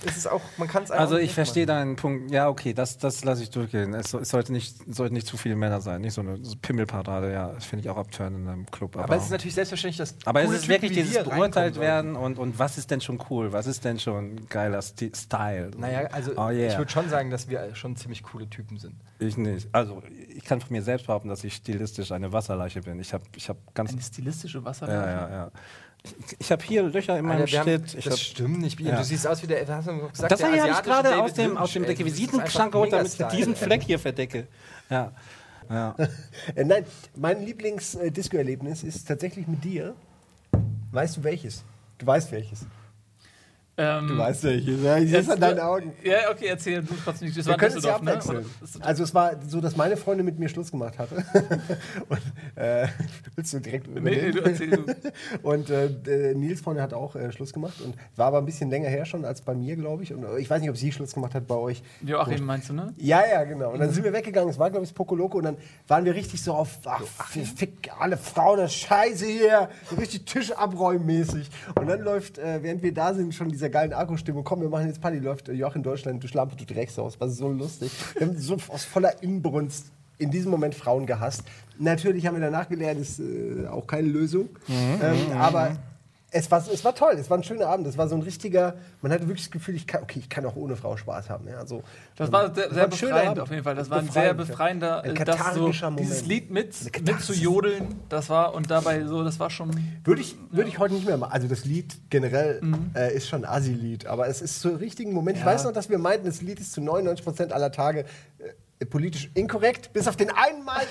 [0.04, 2.30] ist es auch, man kann es Also ich verstehe deinen Punkt.
[2.30, 3.94] Ja, okay, das, das lasse ich durchgehen.
[3.94, 6.00] Es, es sollte nicht, sollten nicht zu viele Männer sein.
[6.00, 7.52] Nicht so eine so Pimmelparade, ja.
[7.52, 8.96] Das finde ich auch abtören in einem Club.
[8.96, 12.58] Aber es ist natürlich selbstverständlich, dass aber es ist wirklich dieses beurteilt werden und, und
[12.58, 13.52] was ist denn schon cool?
[13.52, 15.70] Was ist denn schon geiler Sti Style?
[15.76, 16.70] Naja, also oh, yeah.
[16.70, 18.94] ich würde schon sagen, dass wir schon ziemlich coole Typen sind.
[19.18, 19.68] Ich nicht.
[19.72, 22.98] Also ich kann von mir selbst behaupten, dass ich stilistisch eine Wasserleiche bin.
[22.98, 23.92] Ich habe ich hab ganz...
[23.92, 25.10] Eine stilistische Ja, Wasserleiche.
[25.10, 25.50] ja, ja.
[25.54, 25.83] Ich,
[26.38, 27.96] ich habe hier Löcher in meinem Alter, Schnitt.
[27.96, 28.78] Das hab, stimmt nicht.
[28.80, 28.96] Ja.
[28.96, 29.66] Du siehst aus wie der.
[29.66, 33.26] Hast du gesagt, das habe ich gerade aus dem, aus dem Requisitenschrank geholt, damit ich
[33.26, 33.56] diesen.
[33.56, 34.46] Fleck hier verdecke.
[34.90, 35.12] Ja.
[35.70, 35.94] ja.
[36.54, 36.84] Äh, nein,
[37.16, 39.94] mein Lieblings-Disco-Erlebnis ist tatsächlich mit dir.
[40.92, 41.64] Weißt du welches?
[41.98, 42.66] Du weißt welches.
[43.76, 44.44] Ähm, Du weißt.
[44.44, 45.92] Ja, ich sehe es an deinen Augen.
[46.04, 47.38] Ja, okay, erzähl du trotzdem nicht.
[47.38, 48.12] Das Wir können es ja ne?
[48.12, 48.46] abwechseln.
[48.60, 51.16] Das- Also es war so, dass meine Freundin mit mir Schluss gemacht hatte.
[52.08, 52.20] Und,
[52.56, 52.86] äh,
[53.34, 54.32] willst du direkt Nee, übernehmen?
[54.32, 54.84] du erzähl du.
[55.42, 58.88] Und äh, Nils Freundin hat auch äh, Schluss gemacht und war aber ein bisschen länger
[58.88, 60.12] her schon als bei mir, glaube ich.
[60.14, 61.82] Und äh, ich weiß nicht, ob sie Schluss gemacht hat bei euch.
[62.02, 62.92] Joachim meinst du, ne?
[62.96, 63.72] Ja, ja, genau.
[63.72, 64.50] Und dann sind wir weggegangen.
[64.50, 65.38] Es war, glaube ich, das Pokoloko.
[65.38, 65.56] Und dann
[65.88, 67.02] waren wir richtig so auf, ach,
[67.56, 69.68] fick alle Frauen, das Scheiße hier.
[69.90, 71.50] So richtig Tisch abräumen mäßig.
[71.74, 74.44] Und dann läuft, äh, während wir da sind, schon dieser geilen Akkustimmung.
[74.44, 75.18] Komm, wir machen jetzt Party.
[75.18, 77.18] Läuft Joachim Deutschland, du Schlampe, du Dreckshaus.
[77.18, 77.90] War so lustig.
[78.18, 79.86] Wir haben so aus voller Inbrunst
[80.18, 81.42] in diesem Moment Frauen gehasst.
[81.78, 84.50] Natürlich haben wir danach gelernt, ist äh, auch keine Lösung.
[84.68, 85.76] ähm, aber
[86.36, 87.86] es war, es war toll, es war ein schöner Abend.
[87.86, 90.44] Es war so ein richtiger, man hatte wirklich das Gefühl, ich kann, okay, ich kann
[90.44, 91.46] auch ohne Frau Spaß haben.
[91.46, 91.84] Ja, so.
[92.16, 93.40] Das war sehr, sehr befreiend Abend.
[93.40, 93.76] auf jeden Fall.
[93.76, 95.00] Das war ein sehr Befreiend, ja.
[95.00, 96.74] befreiender, Ein das so, dieses Lied mit,
[97.06, 99.70] mit zu jodeln, das war und dabei so, das war schon.
[100.02, 101.32] Würde ich, würde ich heute nicht mehr machen.
[101.32, 102.60] Also das Lied generell
[102.96, 105.38] äh, ist schon ein Assi-Lied, aber es ist zur richtigen Moment.
[105.38, 108.00] Ich weiß noch, dass wir meinten, das Lied ist zu 99% aller Tage
[108.38, 108.48] äh,
[108.90, 110.84] politisch inkorrekt, bis auf den einen Mal,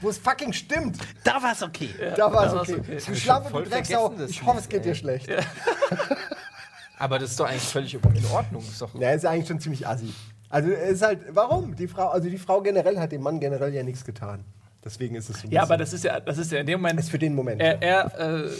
[0.00, 0.98] wo es- fucking stimmt.
[1.24, 1.90] Da war es okay.
[2.16, 2.80] Da war es war's okay.
[2.80, 2.98] okay.
[3.06, 5.28] Du Schlampe, du Drecksau, ich hoffe, es geht dir schlecht.
[6.98, 8.62] Aber das ist doch eigentlich völlig in Ordnung.
[8.62, 10.12] Ist doch Ja, ist eigentlich schon ziemlich assi.
[10.48, 11.74] Also es ist halt, warum?
[11.74, 14.44] Die Frau, also die Frau generell hat dem Mann generell ja nichts getan.
[14.84, 15.46] Deswegen ist es so.
[15.46, 16.98] ein Ja, aber das ist ja, das ist ja in dem Moment.
[16.98, 17.60] ist für den Moment.
[17.60, 18.50] Er, er äh,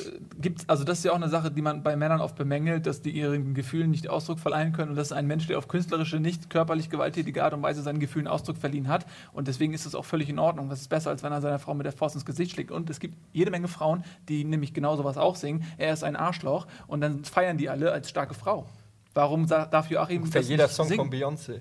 [0.40, 3.02] gibt, also das ist ja auch eine Sache, die man bei Männern oft bemängelt, dass
[3.02, 6.20] die ihren Gefühlen nicht Ausdruck verleihen können und das ist ein Mensch, der auf künstlerische,
[6.20, 9.96] nicht körperlich gewalttätige Art und Weise seinen Gefühlen Ausdruck verliehen hat und deswegen ist es
[9.96, 10.68] auch völlig in Ordnung.
[10.68, 12.88] Das ist besser, als wenn er seiner Frau mit der Faust ins Gesicht schlägt und
[12.88, 15.64] es gibt jede Menge Frauen, die nämlich genau sowas auch singen.
[15.76, 18.66] Er ist ein Arschloch und dann feiern die alle als starke Frau.
[19.14, 21.10] Warum darf Joachim das jeder nicht Song singen?
[21.10, 21.60] von Beyoncé.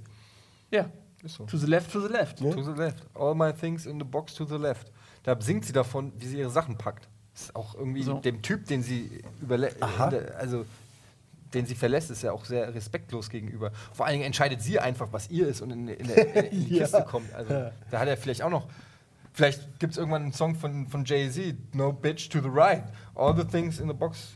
[0.70, 0.86] Ja.
[1.26, 1.46] So.
[1.46, 2.40] To the left, to the left.
[2.40, 3.04] To the left.
[3.14, 4.92] All my things in the box to the left.
[5.24, 7.08] Da singt sie davon, wie sie ihre Sachen packt.
[7.34, 8.20] Das ist auch irgendwie So.
[8.20, 10.66] dem Typ, den sie überlä also
[11.54, 13.72] den sie verlässt, ist ja auch sehr respektlos gegenüber.
[13.94, 16.76] Vor allen Dingen entscheidet sie einfach, was ihr ist und in, in, der- in die
[16.78, 16.84] Ja.
[16.84, 17.32] Kiste kommt.
[17.34, 17.50] Also
[17.92, 18.68] da hat er vielleicht auch noch.
[19.34, 22.84] Vielleicht gibt es irgendwann einen Song von, von Jay-Z, No Bitch to the Right.
[23.16, 24.34] All the things in the box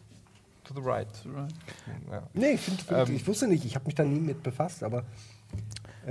[0.66, 1.08] to the right.
[2.12, 2.24] Ja.
[2.34, 4.84] Nee, ich, find, find, Ähm, ich wusste nicht, ich habe mich da nie mit befasst,
[4.84, 5.04] aber äh,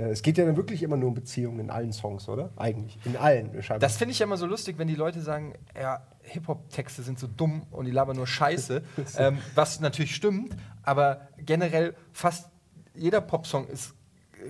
[0.03, 2.51] es geht ja dann wirklich immer nur um Beziehungen in allen Songs, oder?
[2.57, 2.97] Eigentlich.
[3.05, 3.51] In allen.
[3.63, 3.79] scheinbar.
[3.79, 7.27] Das finde ich ja immer so lustig, wenn die Leute sagen, ja, Hip-Hop-Texte sind so
[7.27, 8.81] dumm und die labern nur Scheiße.
[9.17, 12.49] ähm, was natürlich stimmt, aber generell fast
[12.93, 13.93] jeder Popsong ist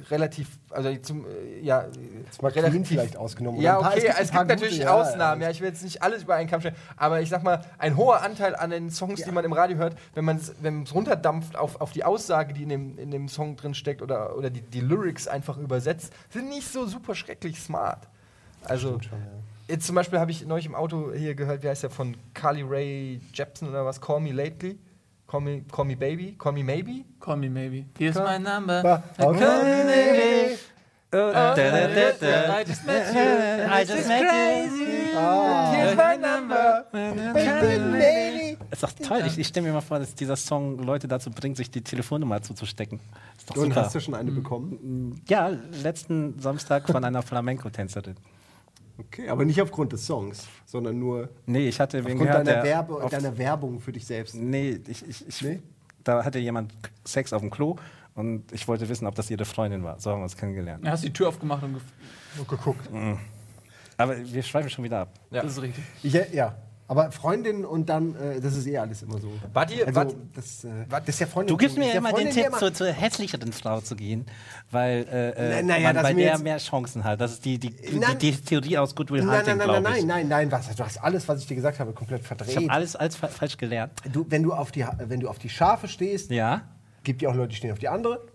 [0.10, 1.86] relativ, also zum, äh, ja,
[2.42, 5.42] mal Clean vielleicht ausgenommen, Ja, okay, es gibt es gibt natürlich gute, ja, Ausnahmen.
[5.42, 5.48] ja.
[5.48, 7.96] Ja, ich will jetzt nicht alles über einen Kamm stellen, aber ich sag mal, ein
[7.98, 10.54] hoher Anteil an den Songs, die man im Radio hört, wenn man es
[10.94, 14.50] runterdampft auf, auf die Aussage, die in dem, in dem Song drin steckt oder, oder
[14.50, 18.08] die, die Lyrics einfach übersetzt, sind nicht so super schrecklich smart.
[18.64, 19.00] Also,
[19.68, 22.64] jetzt zum Beispiel habe ich neulich im Auto hier gehört, wie heißt der von Carly
[22.64, 24.02] Ray Jepsen oder was?
[24.02, 24.78] Call Me Lately?
[25.28, 26.36] Call Me, call me Baby?
[26.38, 27.04] Call Me Maybe?
[27.20, 27.86] Call me maybe.
[27.98, 28.82] Here's Call- my number.
[28.84, 29.64] Ba- Call Okay.
[29.64, 30.58] me maybe.
[31.12, 32.60] Da, da.
[32.60, 33.22] I just met you.
[33.72, 34.86] I just met you.
[35.76, 36.86] Here's my number!
[36.92, 38.58] Baby.
[38.70, 39.24] Ist doch toll.
[39.26, 42.42] Ich, ich stelle mir mal vor, dass dieser Song Leute dazu bringt, sich die Telefonnummer
[42.42, 43.00] zuzustecken.
[43.38, 43.82] Ist doch Und super.
[43.86, 45.22] hast du schon eine bekommen?
[45.30, 45.52] Ja,
[45.84, 48.16] letzten Samstag von einer Flamenco-Tänzerin.
[48.98, 52.62] Okay, aber nicht aufgrund des Songs, sondern nur Nee, ich hatte wegen aufgrund gehört, deiner,
[52.62, 54.36] der Werbe, auf- deiner Werbung für dich selbst.
[54.36, 55.60] Nee, ich, ich, ich, Nee?
[56.04, 56.74] da hatte jemand
[57.04, 57.76] Sex auf dem Klo
[58.14, 60.00] und ich wollte wissen, ob das ihre Freundin war.
[60.00, 60.84] So haben wir uns kennengelernt.
[60.86, 62.88] Dann hast die Tür aufgemacht und gef- geguckt.
[63.98, 65.14] Aber wir schweifen schon wieder ab.
[65.32, 65.42] Ja.
[65.42, 65.84] Das ist richtig.
[66.04, 66.56] Ich, ja,
[66.88, 69.32] aber Freundin und dann, äh, das ist eh alles immer so.
[69.54, 71.54] Wart ihr- also, wart- das, äh, das ist ja Freundin.
[71.54, 73.96] Du gibst mir ja immer den Freundin, die Tipp, immer- zu, zur hässlicheren Frau zu
[73.96, 74.26] gehen,
[74.72, 77.20] weil äh, äh, Na- na ja, man bei der jetzt- mehr Chancen hat.
[77.22, 78.18] Das ist die, die, die, Nein.
[78.20, 80.06] die Theorie aus Good Will Nein, Hunting, nein, nein, nein, glaube ich.
[80.06, 82.56] nein, nein, nein, was, du hast alles, was ich dir gesagt habe, komplett Ich verdreht.
[82.56, 83.92] habe alles, alles fa- falsch gelernt.
[84.12, 86.62] Du, wenn, du auf die, wenn du auf die Schafe stehst, Ja.
[87.06, 88.26] Gibt ja auch Leute, die stehen auf die andere.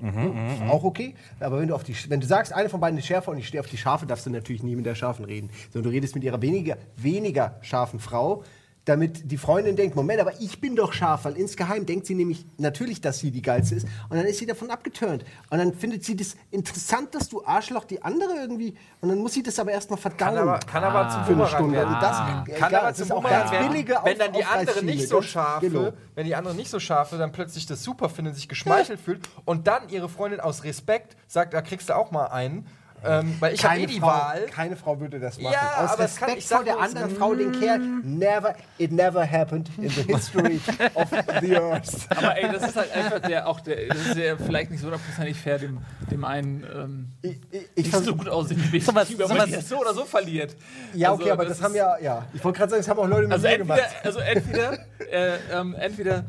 [0.55, 1.15] Ist auch okay.
[1.41, 3.47] Aber wenn du, auf die, wenn du sagst, eine von beiden ist schärfer und ich
[3.47, 5.51] stehe auf die Schafe, darfst du natürlich nie mit der Schafen reden.
[5.73, 8.43] Sondern du redest mit ihrer weniger, weniger scharfen Frau,
[8.91, 12.45] damit die Freundin denkt, Moment, aber ich bin doch scharf, weil insgeheim denkt sie nämlich
[12.59, 15.25] natürlich, dass sie die geilste ist und dann ist sie davon abgeturnt.
[15.49, 19.35] Und dann findet sie das interessant, dass du Arschloch die andere irgendwie und dann muss
[19.35, 20.19] sie das aber erstmal verdauen.
[20.19, 21.77] Kann aber, kann aber zum für eine Bumerang Stunde.
[21.77, 21.95] werden.
[21.95, 24.33] Und das, kann klar, aber das zum ist auch Bumerang ganz werden, billige wenn dann
[24.33, 25.93] die andere nicht so ganz scharfe, genau.
[26.17, 29.69] wenn die andere nicht so scharfe, dann plötzlich das super findet, sich geschmeichelt fühlt und
[29.69, 32.67] dann ihre Freundin aus Respekt sagt, da kriegst du auch mal einen,
[33.05, 34.47] ähm, weil ich habe eh die Frau, Wahl.
[34.47, 35.53] Keine Frau würde das machen.
[35.55, 37.79] Ja, Aus aber es kann- Respekt ich vor der anderen Frau den Kerl.
[38.03, 40.61] Never, it never happened in the history
[40.95, 41.09] of
[41.41, 42.07] the earth.
[42.17, 44.87] Aber ey, das ist halt einfach der, auch der, das ist ja vielleicht nicht so
[44.87, 45.79] hundertprozentig fair, dem,
[46.11, 49.63] dem einen ähm, Ich, ich, ich nicht so gut aussehende Sowas- Gegenüber, sowas- weil der
[49.63, 50.57] so oder so verliert.
[50.95, 52.27] ja, Also, okay, aber das, ist- haben ja, ja.
[52.35, 53.95] Ich wollte gerade sagen, das haben auch Leute mit Also mir entweder, gemacht.
[54.05, 54.73] also entweder,
[55.11, 56.25] äh, ähm, entweder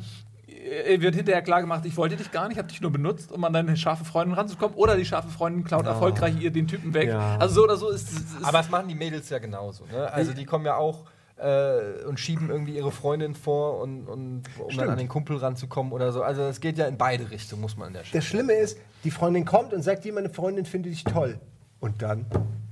[1.02, 3.44] wird hinterher klar gemacht, ich wollte dich gar nicht, ich habe dich nur benutzt, um
[3.44, 7.10] an deine scharfe Freundin ranzukommen, oder die scharfe Freundin klaut erfolgreich ihr den Typen weg.
[7.10, 7.38] Ja.
[7.38, 9.86] Also so oder so ist, ist Aber das machen die Mädels ja genauso.
[9.86, 10.12] Ne?
[10.12, 11.06] Also die kommen ja auch
[11.38, 15.92] äh, und schieben irgendwie ihre Freundin vor, und, und, um dann an den Kumpel ranzukommen
[15.92, 16.24] oder so.
[16.24, 18.22] Also es geht ja in beide Richtungen, muss man an der Stelle.
[18.22, 21.40] Das Schlimme ist, die Freundin kommt und sagt dir, meine Freundin findet dich toll.
[21.82, 22.26] Und dann?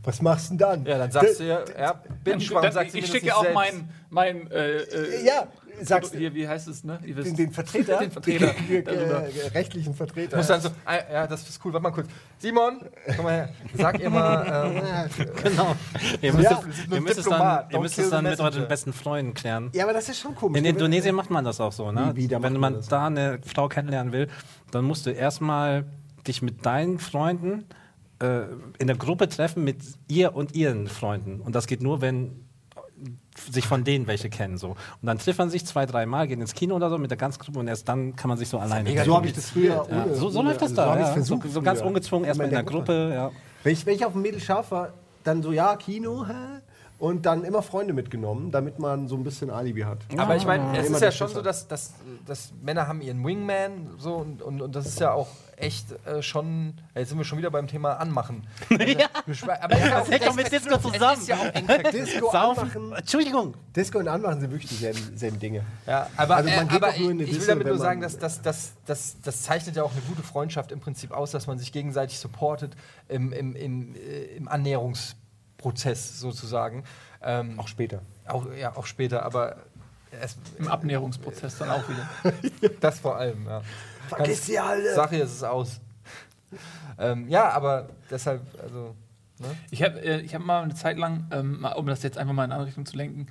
[0.04, 0.86] Was machst du denn dann?
[0.86, 3.54] Ja, dann sagst du ja, ja, binge, warum Dann- sagt sie ich schicke auch selbst?
[3.56, 5.48] meinen, mein, äh, äh, Ja,
[5.82, 7.00] sagst du hier, wie heißt es, ne?
[7.06, 7.28] Ihr wisst.
[7.28, 8.54] den, den Vertreter, Den Vertreter.
[8.54, 10.38] den, äh, rechtlichen Vertreter.
[10.38, 11.74] Muss dann so, ah, ja, das ist cool.
[11.74, 12.08] Warte mal kurz.
[12.38, 12.80] Simon,
[13.16, 13.50] komm mal her.
[13.76, 15.76] Sag ihr mal, ähm, Genau.
[16.22, 18.94] Ihr müsst, Ja, es, ihr müsst es dann, ihr müsst es dann mit euren besten
[18.94, 19.70] Freunden klären.
[19.74, 20.60] ja, aber das ist schon komisch.
[20.60, 22.12] In Indonesien macht man das auch so, ne?
[22.16, 22.88] Wie, wie, Wenn man das?
[22.88, 24.28] da eine Frau kennenlernen will,
[24.72, 25.86] dann musst du erstmal
[26.26, 27.66] dich mit deinen Freunden
[28.20, 28.42] äh,
[28.80, 31.40] in der Gruppe treffen mit ihr und ihren Freunden.
[31.40, 32.46] Und das geht nur, wenn
[33.52, 34.58] sich von denen welche kennen.
[34.58, 34.70] So.
[34.72, 37.18] Und dann trifft man sich zwei, drei Mal, gehen ins Kino oder so mit der
[37.18, 39.86] ganzen Gruppe und erst dann kann man sich so alleine So habe ich das früher.
[39.90, 40.94] ja, ohne- so, so ohne- läuft das also da.
[40.94, 41.14] So ja.
[41.14, 41.44] versucht.
[41.44, 43.12] so, so ganz ungezwungen, erstmal in der Gruppe.
[43.14, 43.32] Ja.
[43.64, 44.94] Wenn ich, wenn ich auf dem Mädel scharf war,
[45.24, 46.34] dann so, ja, Kino, hä?
[47.00, 50.00] Und dann immer Freunde mitgenommen, damit man so ein bisschen Alibi hat.
[50.18, 51.94] Aber ich meine, es ist ja schon so, dass, dass,
[52.26, 56.22] dass Männer haben ihren Wingman so und, und, und das ist ja auch echt äh,
[56.22, 56.74] schon.
[56.96, 58.46] Jetzt sind wir schon wieder beim Thema Anmachen.
[58.70, 59.08] ja.
[59.62, 61.20] Aber es ist auch- hängt doch mit Disco zusammen.
[61.20, 61.94] ist ja auch eng verknüpft.
[62.08, 63.54] Disco anmachen, Entschuldigung.
[63.74, 65.64] Disco und anmachen sind wirklich dieselben selben Dinge.
[65.88, 67.78] Ja, aber, Also man äh, geht aber nur in eine ich will Disse, damit nur
[67.78, 71.32] sagen, dass das, das, das, das zeichnet ja auch eine gute Freundschaft im Prinzip aus,
[71.32, 72.76] dass man sich gegenseitig supportet
[73.08, 74.00] im, im, im, äh,
[74.36, 74.48] im
[75.60, 76.84] Annäherungsprozess sozusagen.
[77.22, 78.02] Ähm, Auch später.
[78.28, 79.58] auch, ja, auch später, aber
[80.12, 82.72] es, Im Abnäherungsprozess dann auch wieder.
[82.80, 83.62] das vor allem, ja.
[84.08, 84.96] Vergiss sie alle!
[84.96, 85.80] Sache ist es aus.
[86.98, 88.96] ähm, ja, aber deshalb, also.
[89.38, 89.48] Ne?
[89.70, 92.44] Ich habe äh, ich hab mal eine Zeit lang, ähm, um das jetzt einfach mal
[92.44, 93.28] in eine andere Richtung zu lenken,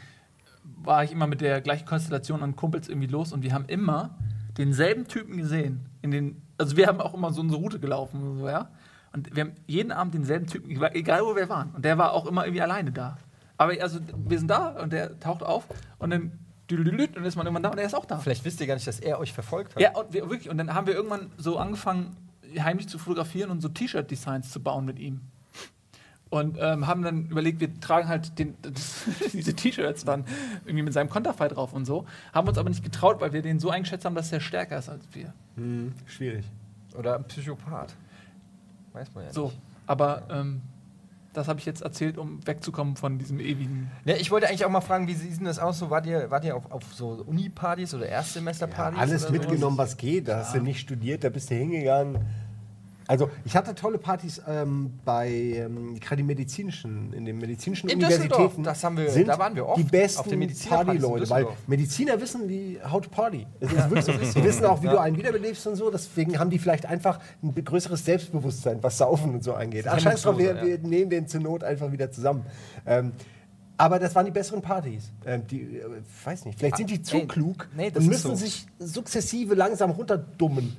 [0.62, 4.16] war ich immer mit der gleichen Konstellation an Kumpels irgendwie los und wir haben immer
[4.56, 5.86] denselben Typen gesehen.
[6.00, 8.68] In den, also wir haben auch immer so unsere Route gelaufen und so, ja.
[9.12, 11.70] Und wir haben jeden Abend denselben Typen, egal wo wir waren.
[11.74, 13.16] Und der war auch immer irgendwie alleine da.
[13.56, 15.66] Aber also wir sind da und der taucht auf
[15.98, 16.32] und dann
[16.70, 18.18] und dann ist man irgendwann da und er ist auch da.
[18.18, 19.82] Vielleicht wisst ihr gar nicht, dass er euch verfolgt hat.
[19.82, 20.50] Ja, und wir, wirklich.
[20.50, 22.14] Und dann haben wir irgendwann so angefangen,
[22.58, 25.22] heimlich zu fotografieren und so T-Shirt-Designs zu bauen mit ihm.
[26.30, 28.54] Und ähm, haben dann überlegt, wir tragen halt den,
[29.32, 30.26] diese T-Shirts dann
[30.66, 32.04] irgendwie mit seinem Konterfei drauf und so.
[32.34, 34.90] Haben uns aber nicht getraut, weil wir den so eingeschätzt haben, dass er stärker ist
[34.90, 35.32] als wir.
[35.56, 36.44] Hm, schwierig.
[36.98, 37.94] Oder ein Psychopath.
[38.98, 39.44] Weiß man ja So.
[39.46, 39.58] nicht.
[39.86, 40.60] Aber ähm,
[41.32, 43.90] das habe ich jetzt erzählt, um wegzukommen von diesem ewigen.
[44.04, 45.78] Ne, ich wollte eigentlich auch mal fragen, wie sieht denn das aus?
[45.78, 48.98] So, wart ihr, wart ihr auf, auf so Uni-Partys oder Erstsemesterpartys?
[48.98, 49.48] Alles oder sowas?
[49.48, 50.26] mitgenommen, was geht.
[50.28, 52.26] Da hast du nicht studiert, da bist du hingegangen.
[53.08, 57.96] Also, ich hatte tolle Partys ähm, bei ähm, gerade die medizinischen, in den medizinischen In
[57.96, 58.62] Universitäten.
[58.62, 61.46] Das haben wir- sind da waren wir oft Die besten Partyleute, weil.
[61.66, 63.46] Mediziner wissen, wie how to party.
[63.60, 64.12] Es ist wirklich so.
[64.12, 65.90] Die wissen auch, wie du einen wiederbelebst und so.
[65.90, 69.86] Deswegen haben die vielleicht einfach ein größeres Selbstbewusstsein, was Saufen und so angeht.
[69.88, 72.44] Ach, scheiß drauf, wir, Hemmungsloser, wir nehmen den zur Not einfach wieder zusammen.
[72.86, 73.12] Ähm,
[73.78, 75.12] aber das waren die besseren Partys.
[75.24, 75.84] Ähm, die, äh,
[76.24, 78.34] weiß nicht, vielleicht sind die zu ey, klug nee, das und müssen so.
[78.34, 80.76] sich sukzessive langsam runterdummen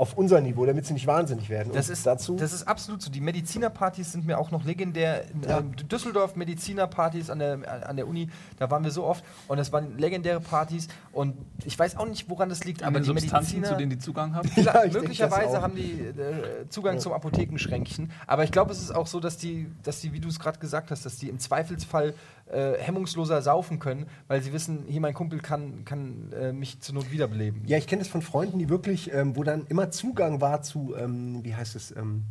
[0.00, 1.74] auf unser Niveau, damit sie nicht wahnsinnig werden.
[1.74, 2.34] Das Und ist, dazu.
[2.36, 3.10] das ist absolut so.
[3.10, 5.24] Die Medizinerpartys sind mir auch noch legendär.
[5.46, 5.58] Ja.
[5.58, 9.22] ähm, Düsseldorf Medizinerpartys an der, an der Uni, da waren wir so oft.
[9.46, 10.88] Und das waren legendäre Partys.
[11.12, 11.36] Und
[11.66, 13.68] ich weiß auch nicht, woran das liegt, An aber die Substanzen, Mediziner.
[13.68, 14.50] zu denen die Zugang haben.
[14.60, 18.10] Ja, möglicherweise haben die äh, Zugang zum Apothekenschränkchen.
[18.26, 20.58] Aber ich glaube, es ist auch so, dass die, dass die wie du es gerade
[20.58, 22.14] gesagt hast, dass die im Zweifelsfall
[22.52, 26.94] äh, hemmungsloser saufen können, weil sie wissen, hier mein Kumpel kann, kann äh, mich zur
[26.94, 27.62] Not wiederbeleben.
[27.66, 30.94] Ja, ich kenne das von Freunden, die wirklich, ähm, wo dann immer Zugang war zu,
[30.96, 32.24] ähm, wie heißt es, ähm,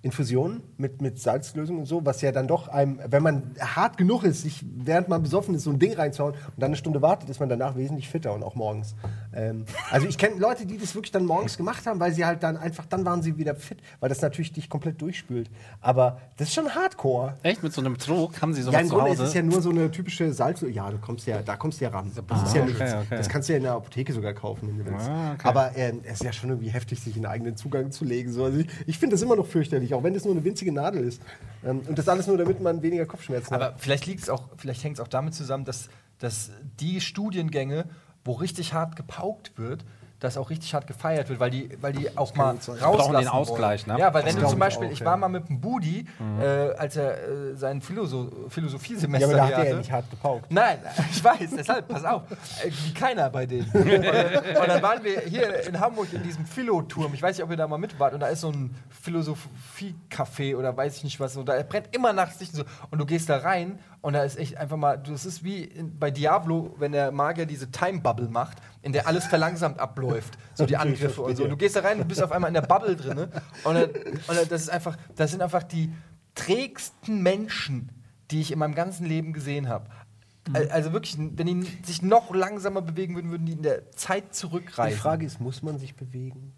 [0.00, 4.22] Infusionen mit, mit Salzlösung und so, was ja dann doch einem, wenn man hart genug
[4.22, 7.28] ist, sich während man besoffen ist, so ein Ding reinzuhauen und dann eine Stunde wartet,
[7.28, 8.94] ist man danach wesentlich fitter und auch morgens.
[9.34, 12.44] Ähm, also ich kenne Leute, die das wirklich dann morgens gemacht haben, weil sie halt
[12.44, 15.50] dann einfach, dann waren sie wieder fit, weil das natürlich dich komplett durchspült.
[15.80, 17.34] Aber das ist schon Hardcore.
[17.42, 17.64] Echt?
[17.64, 19.22] Mit so einem Trog haben sie sowas Ja, im zu Grunde Hause?
[19.24, 20.60] ist es ja nur so eine typische Salz.
[20.70, 22.12] Ja, du kommst ja, da kommst du ja ran.
[22.28, 22.80] Das ist ja Ah, nichts.
[22.80, 23.16] okay, okay.
[23.16, 25.08] Das kannst du ja in der Apotheke sogar kaufen, wenn du willst.
[25.08, 25.48] Ah, okay.
[25.48, 28.32] Aber ähm, es ist ja schon irgendwie heftig, sich einen eigenen Zugang zu legen.
[28.32, 28.44] So.
[28.44, 31.04] Also ich ich finde das immer noch fürchterlich, auch wenn das nur eine winzige Nadel
[31.04, 31.22] ist.
[31.64, 33.62] Ähm, und das alles nur, damit man weniger Kopfschmerzen hat.
[33.62, 37.86] Aber vielleicht liegt es auch, vielleicht hängt es auch damit zusammen, dass, dass die Studiengänge,
[38.24, 39.84] wo richtig hart gepaukt wird,
[40.20, 43.28] dass auch richtig hart gefeiert wird, weil die, weil die auch mal rauslassen brauchen den
[43.28, 43.98] Ausgleich, ne?
[43.98, 45.06] Ja, weil Das wenn du zum Beispiel, auch, ich ja.
[45.06, 46.06] war mal mit dem Budi,
[46.40, 46.46] äh,
[46.76, 50.50] als er äh, sein Philosoph ja, Philosophiesemester aber da hat er ja nicht hart gepaukt.
[50.50, 50.78] Nein,
[51.12, 52.22] ich weiß, deshalb, pass auf.
[52.30, 53.70] Äh, Wie keiner bei denen.
[53.70, 57.14] Und, und dann waren wir hier in Hamburg in diesem Philo-Turm.
[57.14, 58.14] Ich weiß nicht, ob ihr da mal mit wart.
[58.14, 61.36] Und da ist so ein Philosophie-Café oder weiß ich nicht was.
[61.36, 62.54] Und da brennt immer nachts Licht.
[62.54, 62.64] Und, so.
[62.90, 65.98] und du gehst da rein und da ist echt einfach mal, das ist wie in,
[65.98, 70.07] bei Diablo, wenn der Magier diese Time-Bubble macht, in der alles verlangsamt abläuft.
[70.54, 71.44] So die Angriffe und so.
[71.44, 73.28] Und du gehst da rein und bist auf einmal in der Bubble drin.
[73.64, 75.92] Und, dann, und das ist einfach, das sind einfach die
[76.34, 77.90] trägsten Menschen,
[78.30, 79.86] die ich in meinem ganzen Leben gesehen habe.
[80.52, 84.24] Al- Also wirklich, wenn die sich noch langsamer bewegen würden, würden die in der Zeit
[84.28, 84.98] Die zurückreisen.
[84.98, 86.52] Frage ist, muss man sich bewegen?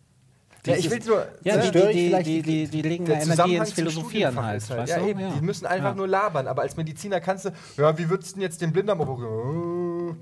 [0.66, 1.26] Ja, ich will nur.
[1.42, 4.36] Ja, die, ich die, die, die, die- die, die legen der da Energie ins Philosophieren
[4.42, 4.68] halt.
[4.68, 4.80] halt.
[4.80, 5.08] Weißt Ja, du?
[5.08, 5.34] eben.
[5.34, 6.46] Die müssen einfach nur labern.
[6.46, 10.10] Aber als Mediziner kannst du, ja, wie würdest du denn jetzt den Blinddarm operieren?
[10.10, 10.14] Äh,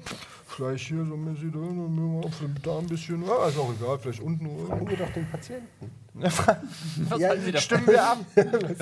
[0.47, 3.99] vielleicht hier so ein bisschen, äh, auf dem Darm ein bisschen, ja, ist auch egal,
[3.99, 4.67] vielleicht unten.
[4.69, 5.91] Fragen wir doch den Patienten.
[6.15, 7.65] Was Ja, halten Sie davon?
[7.65, 8.19] Stimmen wir ab.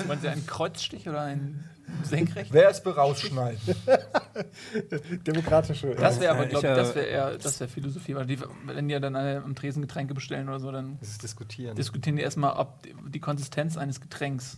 [0.07, 1.63] Wollen Sie einen Kreuzstich oder einen
[2.03, 2.51] Senkrecht?
[2.53, 3.59] Wer ist für rausschneiden?
[5.25, 5.95] Demokratische.
[5.95, 8.15] Das wäre aber, Ich, glaube ich, äh, das wäre eher, das wäre Philosophie.
[8.15, 11.23] Weil die, wenn die ja dann am Tresen Getränke bestellen oder so, dann Das ist
[11.23, 11.75] diskutieren.
[11.75, 14.57] diskutieren die erstmal, ob die- Konsistenz eines Getränks,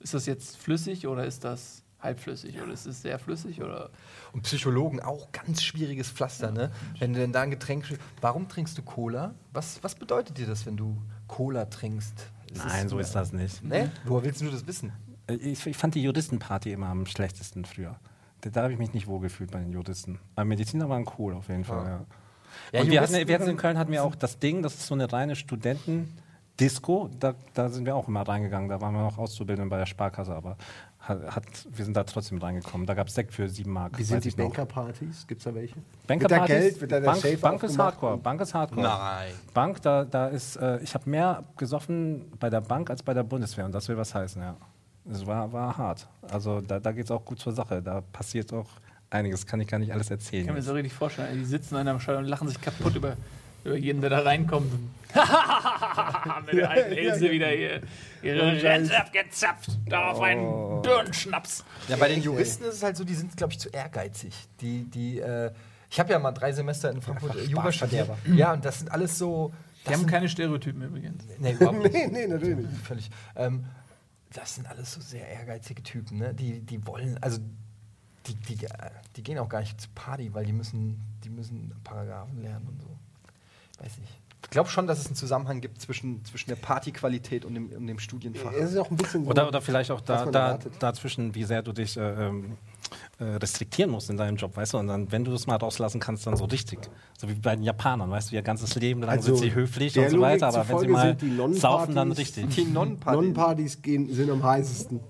[0.00, 3.90] ist das jetzt flüssig oder ist das halbflüssig oder ist es sehr flüssig oder
[4.32, 6.70] Und Psychologen auch ganz schwieriges Pflaster, ne?
[6.98, 7.86] Wenn du denn da ein Getränk.
[8.20, 9.34] Warum trinkst du Cola?
[9.52, 12.14] Was, was bedeutet dir das, wenn du Cola trinkst?
[12.52, 13.64] Ist Nein, es- so ist das nicht.
[13.64, 13.90] Ne?
[14.04, 14.92] Woher willst du das wissen?
[15.26, 17.96] Äh, Ich, ich fand die Juristenparty immer am schlechtesten früher.
[18.40, 20.18] Da, da habe ich mich nicht wohlgefühlt bei den Juristen.
[20.36, 22.00] Aber Mediziner waren cool auf jeden Fall, ja.
[22.72, 24.86] Ja, und wir hatten, wir hatten in Köln hatten wir auch das Ding, das ist
[24.86, 27.10] so eine reine Studenten-Disco.
[27.18, 28.68] Da, da sind wir auch immer reingegangen.
[28.68, 30.56] Da waren wir noch Auszubildende bei der Sparkasse, aber
[31.00, 32.86] hat, hat, wir sind da trotzdem reingekommen.
[32.86, 33.98] Da gab es Sekt für sieben Mark.
[33.98, 34.30] Wie sind die.
[34.30, 35.26] Bankerpartys?
[35.26, 35.74] Gibt es da welche?
[36.06, 36.46] Bankerpartys?
[36.46, 37.78] Geld, wird da der Bank, Safe Bank ist?
[37.78, 38.16] Hardcore.
[38.18, 38.82] Bank ist Hardcore.
[38.82, 39.32] Nein.
[39.52, 43.24] Bank, da, da ist, äh, ich habe mehr gesoffen bei der Bank als bei der
[43.24, 44.56] Bundeswehr und das will was heißen, ja.
[45.10, 46.06] Es war, war hart.
[46.30, 47.82] Also da, da geht es auch gut zur Sache.
[47.82, 48.68] Da passiert auch
[49.10, 50.46] einiges, kann ich gar nicht alles ich erzählen.
[50.46, 53.16] kann mir so richtig vorstellen, die sitzen an einem Schall und lachen sich kaputt über,
[53.64, 54.72] über jeden, der da reinkommt.
[56.46, 57.82] Mit der alten Ilse wieder hier
[58.22, 59.78] ihre Rente abgezapft.
[59.86, 61.64] Darauf einen Birnenschnaps.
[61.88, 64.34] Ja, bei den Juristen ist es halt so, die sind, glaube ich, zu ehrgeizig.
[64.60, 65.52] Die, die, äh,
[65.90, 68.08] ich habe ja mal drei Semester in Frankfurt Jura studiert.
[68.34, 69.52] Ja, und das sind alles so.
[69.86, 71.22] Die haben sind, keine Stereotypen übrigens.
[71.38, 71.92] nee, überhaupt nicht.
[71.92, 72.68] Nee, nee, natürlich nicht.
[72.84, 73.10] Völlig.
[73.36, 73.64] Ähm,
[74.34, 76.34] das sind alles so sehr ehrgeizige Typen, ne?
[76.34, 77.38] Die, die wollen, also
[78.26, 78.66] die, die,
[79.16, 82.82] die gehen auch gar nicht zur Party, weil die müssen, die müssen Paragraphen lernen und
[82.82, 82.88] so.
[83.78, 84.12] Weiß nicht.
[84.42, 87.86] Ich glaube schon, dass es einen Zusammenhang gibt zwischen, zwischen der Partyqualität und dem, und
[87.86, 88.52] dem Studienfach.
[88.52, 89.30] Es ist auch ein bisschen so.
[89.30, 92.73] Oder, oder vielleicht auch da, da, dazwischen, wie sehr du dich äh, ähm, äh,
[93.22, 94.78] restriktieren musst in deinem Job, weißt du?
[94.78, 96.78] Und dann, wenn du es mal rauslassen kannst, dann so richtig.
[97.16, 99.98] So wie bei den Japanern, weißt du, ihr ganzes Leben lang Also, sind sie höflich
[99.98, 101.16] und so weiter, aber wenn sie mal
[101.52, 102.48] saufen, dann richtig.
[102.54, 102.64] Die.
[102.64, 105.00] Nonnenpartys gehen, sind am heißesten.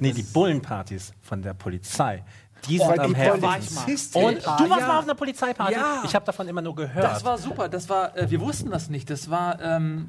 [0.00, 2.24] Nee, die Bullenpartys von der Polizei.
[2.68, 3.76] Die Oh, sind am die heftigsten.
[3.76, 4.24] Polizistin.
[4.24, 4.88] Und du warst ja.
[4.88, 5.74] mal auf einer Polizeiparty?
[5.74, 6.02] Ja.
[6.04, 7.04] Ich habe davon immer nur gehört.
[7.04, 7.68] Das war super.
[7.68, 9.08] Das war, äh, wir wussten das nicht.
[9.10, 10.08] Das war ähm,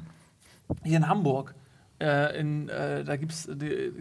[0.82, 1.54] hier in Hamburg.
[2.00, 3.48] Äh, in, äh, da gibt es,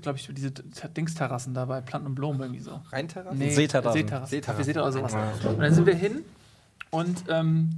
[0.02, 2.80] glaube ich, diese Dingsterrassen da bei Planten und Blumen irgendwie so.
[2.92, 3.36] Rheinterrasse?
[3.36, 3.98] Nee, Seeterrassen.
[3.98, 4.30] Seeterrassen.
[4.30, 4.62] Seeterrassen.
[4.62, 5.16] Café Seeter oder sowas.
[5.46, 6.24] Und dann sind wir hin
[6.92, 7.72] und ähm,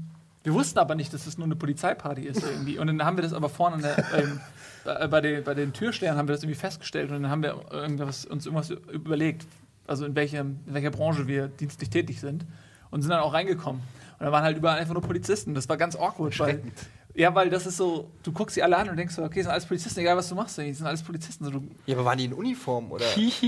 [0.43, 2.80] wir wussten aber nicht, dass das nur eine Polizeiparty ist irgendwie.
[2.80, 4.39] Und dann haben wir das aber vorne an der, ähm,
[4.84, 7.55] bei, bei, den, bei den Türstern haben wir das irgendwie festgestellt und dann haben wir
[7.72, 9.45] irgendwas, uns irgendwas überlegt,
[9.88, 12.45] also in, welchem, in welcher Branche wir dienstlich tätig sind
[12.91, 13.82] und sind dann auch reingekommen.
[14.20, 15.53] Und da waren halt überall einfach nur Polizisten.
[15.53, 16.61] Das war ganz awkward, weil
[17.20, 19.51] ja, weil das ist so, du guckst sie alle an und denkst so, okay, sind
[19.51, 21.43] alles Polizisten, egal was du machst, die sind alles Polizisten.
[21.43, 23.03] So, du, Ja, aber waren die in Uniform oder?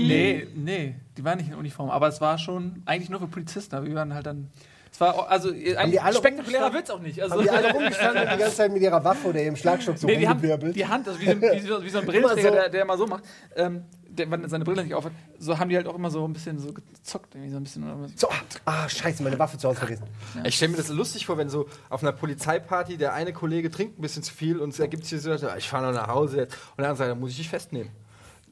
[0.06, 3.74] Nee, nee, die waren nicht in Uniform, aber es war schon eigentlich nur für Polizisten,
[3.74, 4.50] aber wir waren halt dann.
[4.92, 7.22] Es war also alle spektakulärer wird's auch nicht.
[7.22, 9.96] Also, Haben die alle rumgestanden und die ganze Zeit mit ihrer Waffe oder ihrem Schlagstock
[9.96, 10.76] so nee, die haben rumgewirbelt?
[10.76, 12.54] die Hand, also wie, so, wie, so, wie so ein Brillenträger, so.
[12.54, 13.24] der, der mal so macht,
[13.56, 13.84] ähm,
[14.16, 16.32] der, wenn er seine Brille nicht aufhat, so haben die halt auch immer so ein
[16.32, 17.84] bisschen so gezockt, irgendwie so ein bisschen.
[17.84, 18.28] oder So,
[18.64, 20.04] ah, scheiße, meine Waffe zu Hause vergessen.
[20.44, 23.98] Ich stelle mir das lustig vor, wenn so auf einer Polizeiparty der eine Kollege trinkt
[23.98, 26.54] ein bisschen zu viel und es ergibt sich so, ich fahre noch nach Hause jetzt.
[26.54, 27.90] Und der andere sagt, dann muss ich dich festnehmen.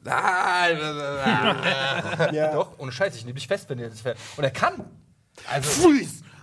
[0.03, 0.77] Nein,
[2.33, 2.51] Ja.
[2.53, 4.17] Doch, ohne Scheiß, ich nehme dich fest, wenn ihr das fährt.
[4.37, 4.83] Und er kann.
[5.49, 5.89] Also,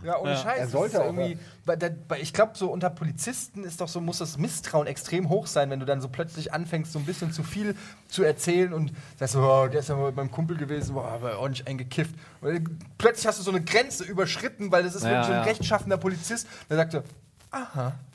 [0.05, 0.59] ja, ohne Scheiß.
[0.59, 1.39] Er sollte irgendwie.
[1.65, 5.29] Weil der- weil Ich glaube, so unter Polizisten ist doch so, muss das Misstrauen extrem
[5.29, 7.75] hoch sein, wenn du dann so plötzlich anfängst, so ein bisschen zu viel
[8.09, 11.09] zu erzählen und sagst so, oh, der ist ja mal mit meinem Kumpel gewesen, boah,
[11.09, 12.15] aber ordentlich eingekifft.
[12.41, 12.69] Und
[12.99, 15.43] plötzlich hast du so eine Grenze überschritten, weil das ist Ja, wirklich so ein ja.
[15.45, 16.47] rechtschaffender Polizist.
[16.71, 17.03] Der sagt so,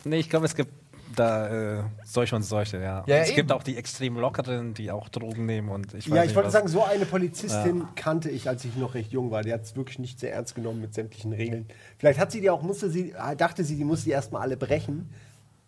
[0.04, 0.72] Nee, ich glaube, es gibt
[1.20, 3.04] da äh, solche und solche, ja.
[3.08, 3.36] Ja, es eben.
[3.38, 6.48] gibt auch die extrem lockeren, die auch Drogen nehmen und ich weiß Ja, ich wollte
[6.48, 6.54] was.
[6.54, 9.42] sagen, so eine Polizistin kannte ich, als ich noch recht jung war.
[9.44, 11.68] Die hat es wirklich nicht sehr ernst genommen mit sämtlichen Regeln.
[11.98, 15.10] Vielleicht hat sie die auch, musste sie, dachte sie, die muss die erstmal alle brechen,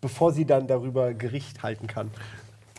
[0.00, 2.10] bevor sie dann darüber Gericht halten kann.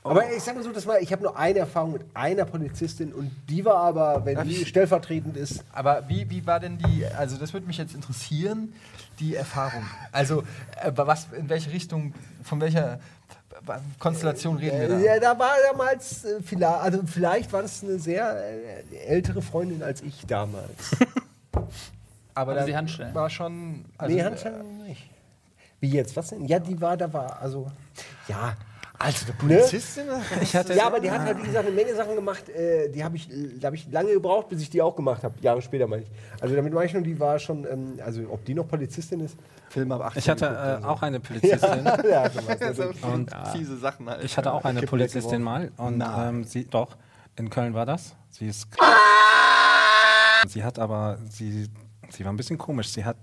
[0.10, 3.14] Aber ich sag mal so, das war, ich habe nur eine Erfahrung mit einer Polizistin
[3.14, 7.38] und die war aber, wenn die stellvertretend ist, Aber wie, wie war denn die, also
[7.38, 8.74] das würde mich jetzt interessieren,
[9.20, 9.84] die Erfahrung.
[10.12, 10.44] Also
[10.82, 13.00] äh, was, in welche Richtung, von welcher
[14.00, 15.00] Konstellation reden wir da?
[15.00, 18.36] Äh, Ja, da war damals, äh, vielleicht, also vielleicht war das eine sehr
[18.92, 20.96] äh, ältere Freundin als ich damals.
[22.34, 23.16] Aber Also da die Handschellen.
[23.16, 23.86] war schon.
[23.98, 25.10] Also, nee, Handschellen nicht.
[25.80, 26.16] Wie jetzt?
[26.16, 26.46] Was denn?
[26.46, 27.72] Ja, die war, da war, also,
[28.28, 28.56] ja.
[29.00, 30.06] Also, eine Polizistin?
[30.42, 33.04] Ich hatte, Ja, aber die hat halt, wie gesagt, eine Menge Sachen gemacht, äh, die
[33.04, 33.30] habe ich,
[33.60, 35.36] da habe ich lange gebraucht, bis ich die auch gemacht habe.
[35.42, 36.10] Jahre später, meine ich.
[36.42, 39.38] Also damit meine ich nur, die war schon, ähm, also ob die noch Polizistin ist?
[39.70, 40.20] Film ab 18.
[40.20, 41.86] ich hatte äh, auch eine Polizistin.
[42.10, 43.04] ja, so was, so natürlich.
[43.04, 44.24] Und fiese Sachen halt.
[44.24, 46.98] ich hatte auch eine Polizistin mal und ähm, sie doch
[47.36, 48.16] in Köln war das.
[48.32, 48.68] Sie ist
[50.48, 51.68] sie hat aber sie
[52.10, 52.90] sie war ein bisschen komisch.
[52.90, 53.18] Sie hat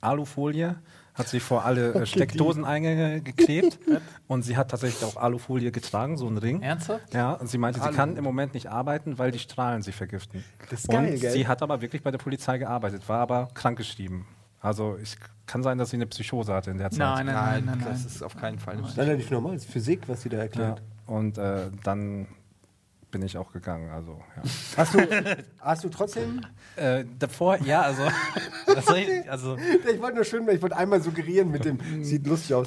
[0.00, 0.76] Alufolie
[1.14, 3.78] hat sie vor alle äh, Steckdoseneingänge geklebt
[4.26, 6.60] und sie hat tatsächlich auch Alufolie getragen, so einen Ring.
[6.60, 7.14] Ernsthaft?
[7.14, 7.96] Ja, und sie meinte, sie Alu.
[7.96, 10.44] kann im Moment nicht arbeiten, weil die Strahlen sie vergiften.
[10.70, 11.30] Das ist und geil, gell?
[11.30, 14.26] sie hat aber wirklich bei der Polizei gearbeitet, war aber krankgeschrieben.
[14.60, 16.98] Also ich kann sein, dass sie eine Psychose hatte in der Zeit.
[17.00, 18.06] Nein, nein, nein, nein, das nein.
[18.06, 18.76] ist auf keinen Fall.
[18.76, 20.42] Nein, nein, nicht normal, das ist Physik, was sie da Ja.
[20.44, 20.82] erklärt.
[21.06, 22.26] Und äh, dann
[23.14, 23.90] bin ich auch gegangen.
[23.90, 24.42] Also ja.
[24.76, 26.40] Hast, du, hast du trotzdem,
[26.74, 28.02] äh, davor, ja, also,
[28.96, 32.66] ich, also ich wollte nur schön, ich wollte einmal suggerieren mit dem, sieht lustig aus.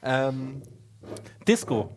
[0.00, 0.62] Ähm,
[1.48, 1.90] Disco.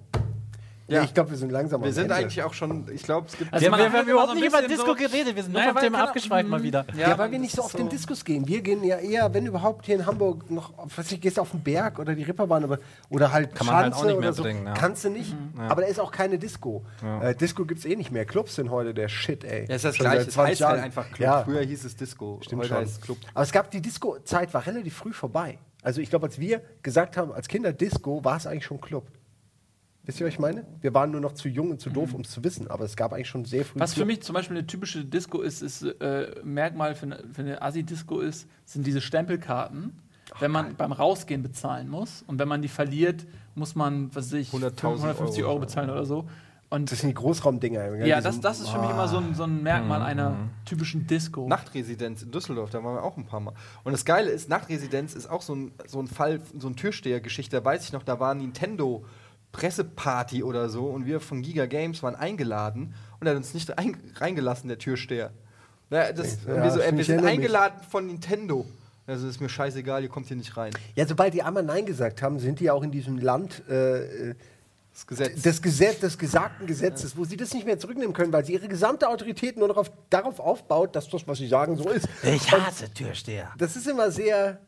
[0.91, 1.03] Ja, Ja.
[1.05, 2.15] ich glaube, wir sind langsam wir am sind Ende.
[2.15, 3.53] eigentlich auch schon, ich glaube, es gibt.
[3.53, 5.81] Also wir, haben so überhaupt nicht über Disco so- geredet, wir sind nur Naja, vom
[5.81, 6.63] Thema abgeschweift mal Mhm.
[6.63, 6.85] wieder.
[6.97, 8.47] Ja, weil wir das nicht so auf den Diskus gehen.
[8.47, 11.41] Wir gehen ja eher, wenn überhaupt, hier in Hamburg noch, was weiß ich, gehst du
[11.41, 12.79] auf den Berg oder die Ripperbahn aber,
[13.09, 14.43] oder halt Kann man halt Schanze auch nicht oder mehr so.
[14.43, 14.73] bringen, ja.
[14.73, 15.33] Kannst du nicht.
[15.69, 16.83] Aber da ist auch keine Disco.
[17.21, 18.25] Äh, Disco gibt es eh nicht mehr.
[18.25, 19.65] Clubs sind heute der Shit, ey.
[19.69, 20.19] Ja, ist das Schon gleiche.
[20.19, 20.83] seit Es 20 heißt halt Jahren.
[20.85, 21.19] einfach Club.
[21.19, 22.39] Ja, Früher hieß es Disco.
[22.41, 22.77] stimmt Heute schon.
[22.79, 23.17] heißt Club.
[23.33, 25.57] Aber es gab, die Disco-Zeit war relativ früh vorbei.
[25.83, 29.07] Also ich glaube, als wir gesagt haben, als Kinder Disco, war es eigentlich schon Club.
[30.04, 30.66] Wisst ihr, was ich meine?
[30.82, 32.70] Wir waren nur noch zu jung und zu doof, um es zu wissen.
[32.72, 35.41] Aber es gab eigentlich schon sehr früh Was für mich zum Beispiel eine typische Disco
[35.41, 39.93] ist, ist äh, Merkmal für eine, für eine Assi-Disco ist, sind diese Stempelkarten.
[40.39, 44.39] wenn man beim Rausgehen bezahlen muss und wenn man die verliert, muss man, was weiß
[44.39, 46.26] ich, 100.000 150 Euro bezahlen oder so.
[46.70, 48.06] Und Das sind die Großraumdinger.
[48.06, 51.45] ja, das, das ist für mich immer so ein, so ein Merkmal einer typischen Disco.
[51.47, 53.54] Nachtresidenz in Düsseldorf, da waren wir auch ein paar Mal.
[53.84, 57.58] Und das Geile ist, Nachtresidenz ist auch so ein, so ein Fall, so ein Türstehergeschichte.
[57.58, 59.04] Da weiß ich noch, da war Nintendo
[59.52, 63.78] Presseparty oder so und wir von Giga Games waren eingeladen und er hat uns nicht
[63.78, 65.32] ein, reingelassen, der Türsteher.
[65.89, 67.26] Ja, das, Ja, wir, so, äh, wir sind erinnere mich.
[67.34, 68.66] eingeladen von Nintendo.
[69.08, 70.72] Also ist mir scheißegal, ihr kommt hier nicht rein.
[70.95, 74.36] Ja, sobald die einmal Nein gesagt haben, sind die auch in diesem Land äh,
[74.93, 75.41] Das Gesetz.
[75.41, 78.68] des, Gesetz, des gesagten Gesetzes, wo sie das nicht mehr zurücknehmen können, weil sie ihre
[78.70, 82.08] gesamte Autorität nur darauf, darauf aufbaut, dass das, was sie sagen, so ist.
[82.24, 83.49] Ich hasse Türsteher.
[83.58, 84.60] das ist immer sehr.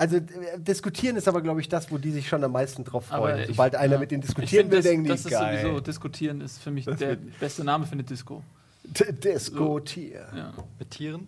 [0.00, 0.22] Also äh,
[0.58, 3.20] diskutieren ist aber, glaube ich, das, wo die sich schon am meisten drauf freuen.
[3.34, 3.98] Aber ich- Sobald einer ja.
[4.00, 5.60] mit denen diskutieren will, denken die, das ist geil.
[5.60, 8.42] sowieso, diskutieren ist für mich der beste Name für eine Disco.
[8.82, 10.26] D- Diskutier.
[10.34, 10.54] Ja.
[10.78, 11.26] mit Tieren?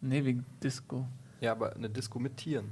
[0.00, 1.04] Nee, wegen Disco.
[1.40, 2.66] Ja, aber eine Disco mit Tieren.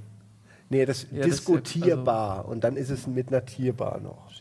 [0.69, 2.45] Nee, das Ja, das- Diskutierbar.
[2.47, 4.31] Und dann ist es mit einer Tierbar noch.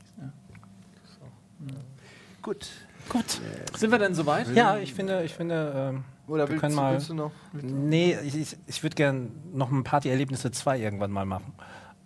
[2.43, 2.69] Gut.
[3.09, 3.41] Gut.
[3.77, 4.49] Sind wir denn soweit?
[4.55, 6.93] Ja, ich finde, ich finde, ähm, Oder wir willst, können mal.
[6.95, 7.33] willst du noch?
[7.53, 11.53] Nee, ich, ich, würde gerne noch ein Partyerlebnisse 2 irgendwann mal machen.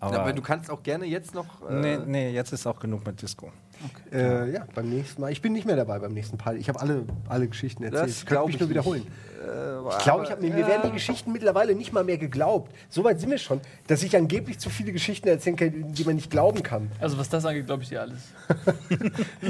[0.00, 1.68] Aber, Ja, aber du kannst auch gerne jetzt noch.
[1.68, 3.52] äh, nee, nee, jetzt ist auch genug mit Disco.
[4.12, 5.30] Äh, ja, beim nächsten Mal.
[5.30, 6.56] Ich bin nicht mehr dabei beim nächsten Part.
[6.56, 8.04] Ich habe alle, alle Geschichten erzählt.
[8.04, 8.78] Das ich glaub mich ich nur nicht.
[8.78, 9.06] wiederholen.
[9.45, 12.72] Äh, Ich glaube, ich hab, mir, mir werden die Geschichten mittlerweile nicht mal mehr geglaubt.
[12.88, 16.14] So weit sind wir schon, dass ich angeblich zu viele Geschichten erzählen kann, die man
[16.16, 16.90] nicht glauben kann.
[17.01, 18.18] Also was das angeht, glaube ich dir alles.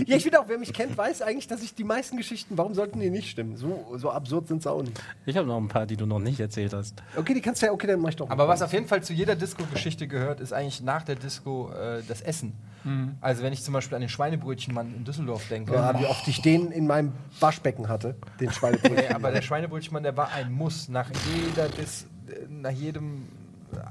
[0.06, 2.74] Ja, ich finde auch, wer mich kennt, weiß eigentlich, dass ich die meisten Geschichten, warum
[2.74, 3.56] sollten die nicht stimmen?
[3.56, 5.00] So, so absurd sind sie auch nicht.
[5.26, 7.02] Ich habe noch ein paar, die du noch nicht erzählt hast.
[7.16, 8.28] Okay, die kannst du ja, okay, dann mach ich doch.
[8.30, 12.02] Aber was auf jeden Fall zu jeder Disco-Geschichte gehört, ist eigentlich nach der Disco äh,
[12.06, 12.52] das Essen.
[13.22, 15.72] Also wenn ich zum Beispiel an den Schweinebrötchenmann in Düsseldorf denke.
[15.72, 18.96] Ja, wie oft ich den in meinem Waschbecken hatte, den Schweinebrötchen.
[18.96, 19.40] Nee, aber der
[19.84, 22.06] Schweinebrötchenmann, der war ein Muss nach jeder Dis,
[22.48, 23.28] nach jedem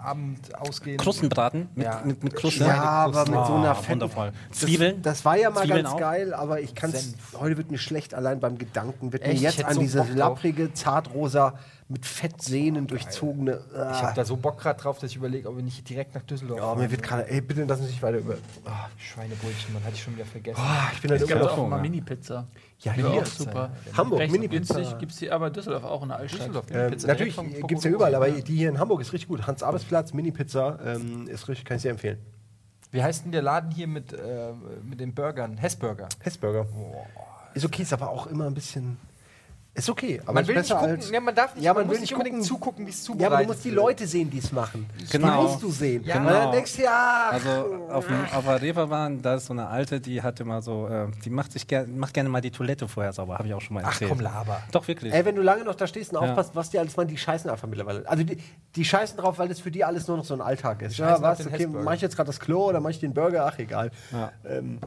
[0.01, 0.97] Abend ausgehen.
[0.97, 2.01] Krustenbraten mit, Ja.
[2.05, 2.65] mit, mit Krusten.
[2.65, 4.31] Ja, aber mit so einer Ah, fetten- wundervoll.
[4.49, 5.01] Das, Zwiebeln?
[5.01, 5.99] Das war ja mal Zwiebeln ganz auch?
[5.99, 6.93] geil, aber ich kann.
[7.37, 9.11] Heute wird mir schlecht allein beim Gedanken.
[9.11, 9.31] Wird Echt?
[9.33, 10.15] mir Ich jetzt hätte an so diese Bock drauf.
[10.17, 11.55] lapprige, zartrosa,
[11.89, 13.59] mit Fettsehnen durchzogene.
[13.73, 14.01] Ich Ah.
[14.03, 16.61] habe da so Bock gerade drauf, dass ich überlege, ob wir nicht direkt nach Düsseldorf
[16.63, 18.35] Oh, mir wird gerade, ey, bitte lass uns nicht weiter über.
[18.65, 20.61] Ah, Schweinebrötchenmann, hatte ich schon wieder vergessen.
[20.63, 21.57] Oh, ich bin halt Es immer noch.
[21.57, 21.81] auch mal.
[21.81, 22.47] Mini-Pizza.
[22.83, 23.03] Ja, hier.
[23.05, 23.71] war auch super.
[23.95, 24.81] Hamburg, Mini-Pizza.
[24.99, 26.41] gibt es hier aber Düsseldorf auch in der Altstadt.
[26.41, 29.29] Düsseldorf, Ähm, Pizza natürlich gibt es ja überall, aber die hier in Hamburg ist richtig
[29.29, 29.47] gut.
[29.47, 32.19] Hans-Arbeitsplatz, Mini-Pizza, ähm, ist richtig, kann ich sehr empfehlen.
[32.91, 34.51] Wie heißt denn der Laden hier mit, äh,
[34.83, 35.57] mit den Burgern?
[35.57, 36.09] Hessburger.
[36.19, 36.67] Hessburger.
[37.53, 38.97] Ist okay, ist aber auch immer ein bisschen.
[39.75, 41.09] Ist okay, aber Man ist will nicht besser gucken, als.
[41.09, 42.47] ja, man darf nicht, Ja, man, man will nicht unbedingt gucken.
[42.47, 43.69] zugucken, wie es zubereitet Ja, aber du musst die.
[43.71, 44.85] Leute sehen, die es machen.
[45.11, 45.41] Genau.
[45.41, 46.03] Die musst du sehen.
[46.03, 46.17] Ja.
[46.17, 46.51] Und dann Genau.
[46.51, 47.29] denkst du, ja.
[47.31, 47.49] Also
[47.89, 51.07] auf, dem, auf der Reeperbahn, da ist so eine alte, die hat immer so, äh,
[51.25, 53.73] die macht sich ger macht gerne mal die Toilette vorher sauber, habe ich auch schon
[53.73, 54.11] mal Ach erzählt.
[54.11, 54.61] komm, Laber.
[54.71, 55.11] Doch, wirklich.
[55.11, 56.29] Ey, wenn du lange noch da stehst und Ja.
[56.29, 58.07] aufpasst, was die alles machen, die scheißen einfach mittlerweile.
[58.07, 58.37] Also die,
[58.75, 60.97] die scheißen drauf, weil das für die alles nur noch so ein Alltag ist.
[60.97, 61.39] Ja, was?
[61.41, 61.83] Okay, Hessburger.
[61.83, 63.47] mach ich jetzt gerade das Klo oder mach ich den Burger?
[63.51, 63.89] Ach, egal.
[64.11, 64.31] Ja.
[64.47, 64.77] Ähm,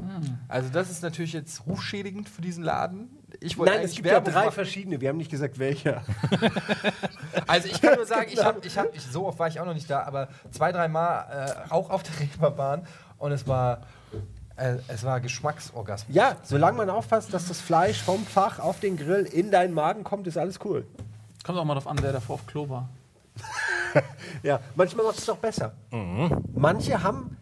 [0.47, 3.11] Also das ist natürlich jetzt rufschädigend für diesen Laden.
[3.41, 4.55] Ich wollte nein, es gibt ja Werbung drei machen.
[4.55, 5.01] verschiedene.
[5.01, 6.01] Wir haben nicht gesagt, welche.
[7.47, 9.67] Also ich kann nur sagen, ich habe, ich hab, ich, so oft war ich auch
[9.67, 12.87] noch nicht da, aber zwei, drei Mal äh, auch auf der Reeperbahn
[13.19, 13.83] und es war
[14.57, 16.15] Äh, es war Geschmacksorgasmus.
[16.17, 20.03] Ja, solange man aufpasst, dass das Fleisch vom Fach auf den Grill in deinen Magen
[20.03, 20.87] kommt, ist alles cool.
[21.45, 22.89] Kommt auch mal drauf an, wer davor auf Klo war.
[24.43, 25.73] Ja, manchmal macht es doch besser.
[26.55, 27.37] Manche haben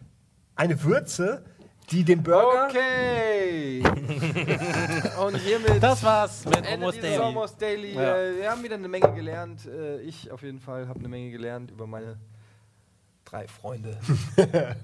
[0.55, 1.43] eine Würze,
[1.91, 2.67] die dem Burger.
[2.69, 3.81] Okay.
[5.25, 7.23] Und hiermit Das war's mit Almost dieses Daily.
[7.23, 7.93] Almost Daily.
[7.93, 8.17] Ja.
[8.17, 9.65] Äh, wir haben wieder eine Menge gelernt.
[9.65, 12.17] Äh, ich auf jeden Fall habe eine Menge gelernt über meine
[13.23, 13.97] drei Freunde.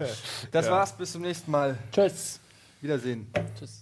[0.52, 0.93] das war's.
[0.93, 1.78] Bis zum nächsten Mal.
[1.91, 2.39] Tschüss.
[2.82, 3.32] Wiedersehen.
[3.58, 3.81] Tschüss.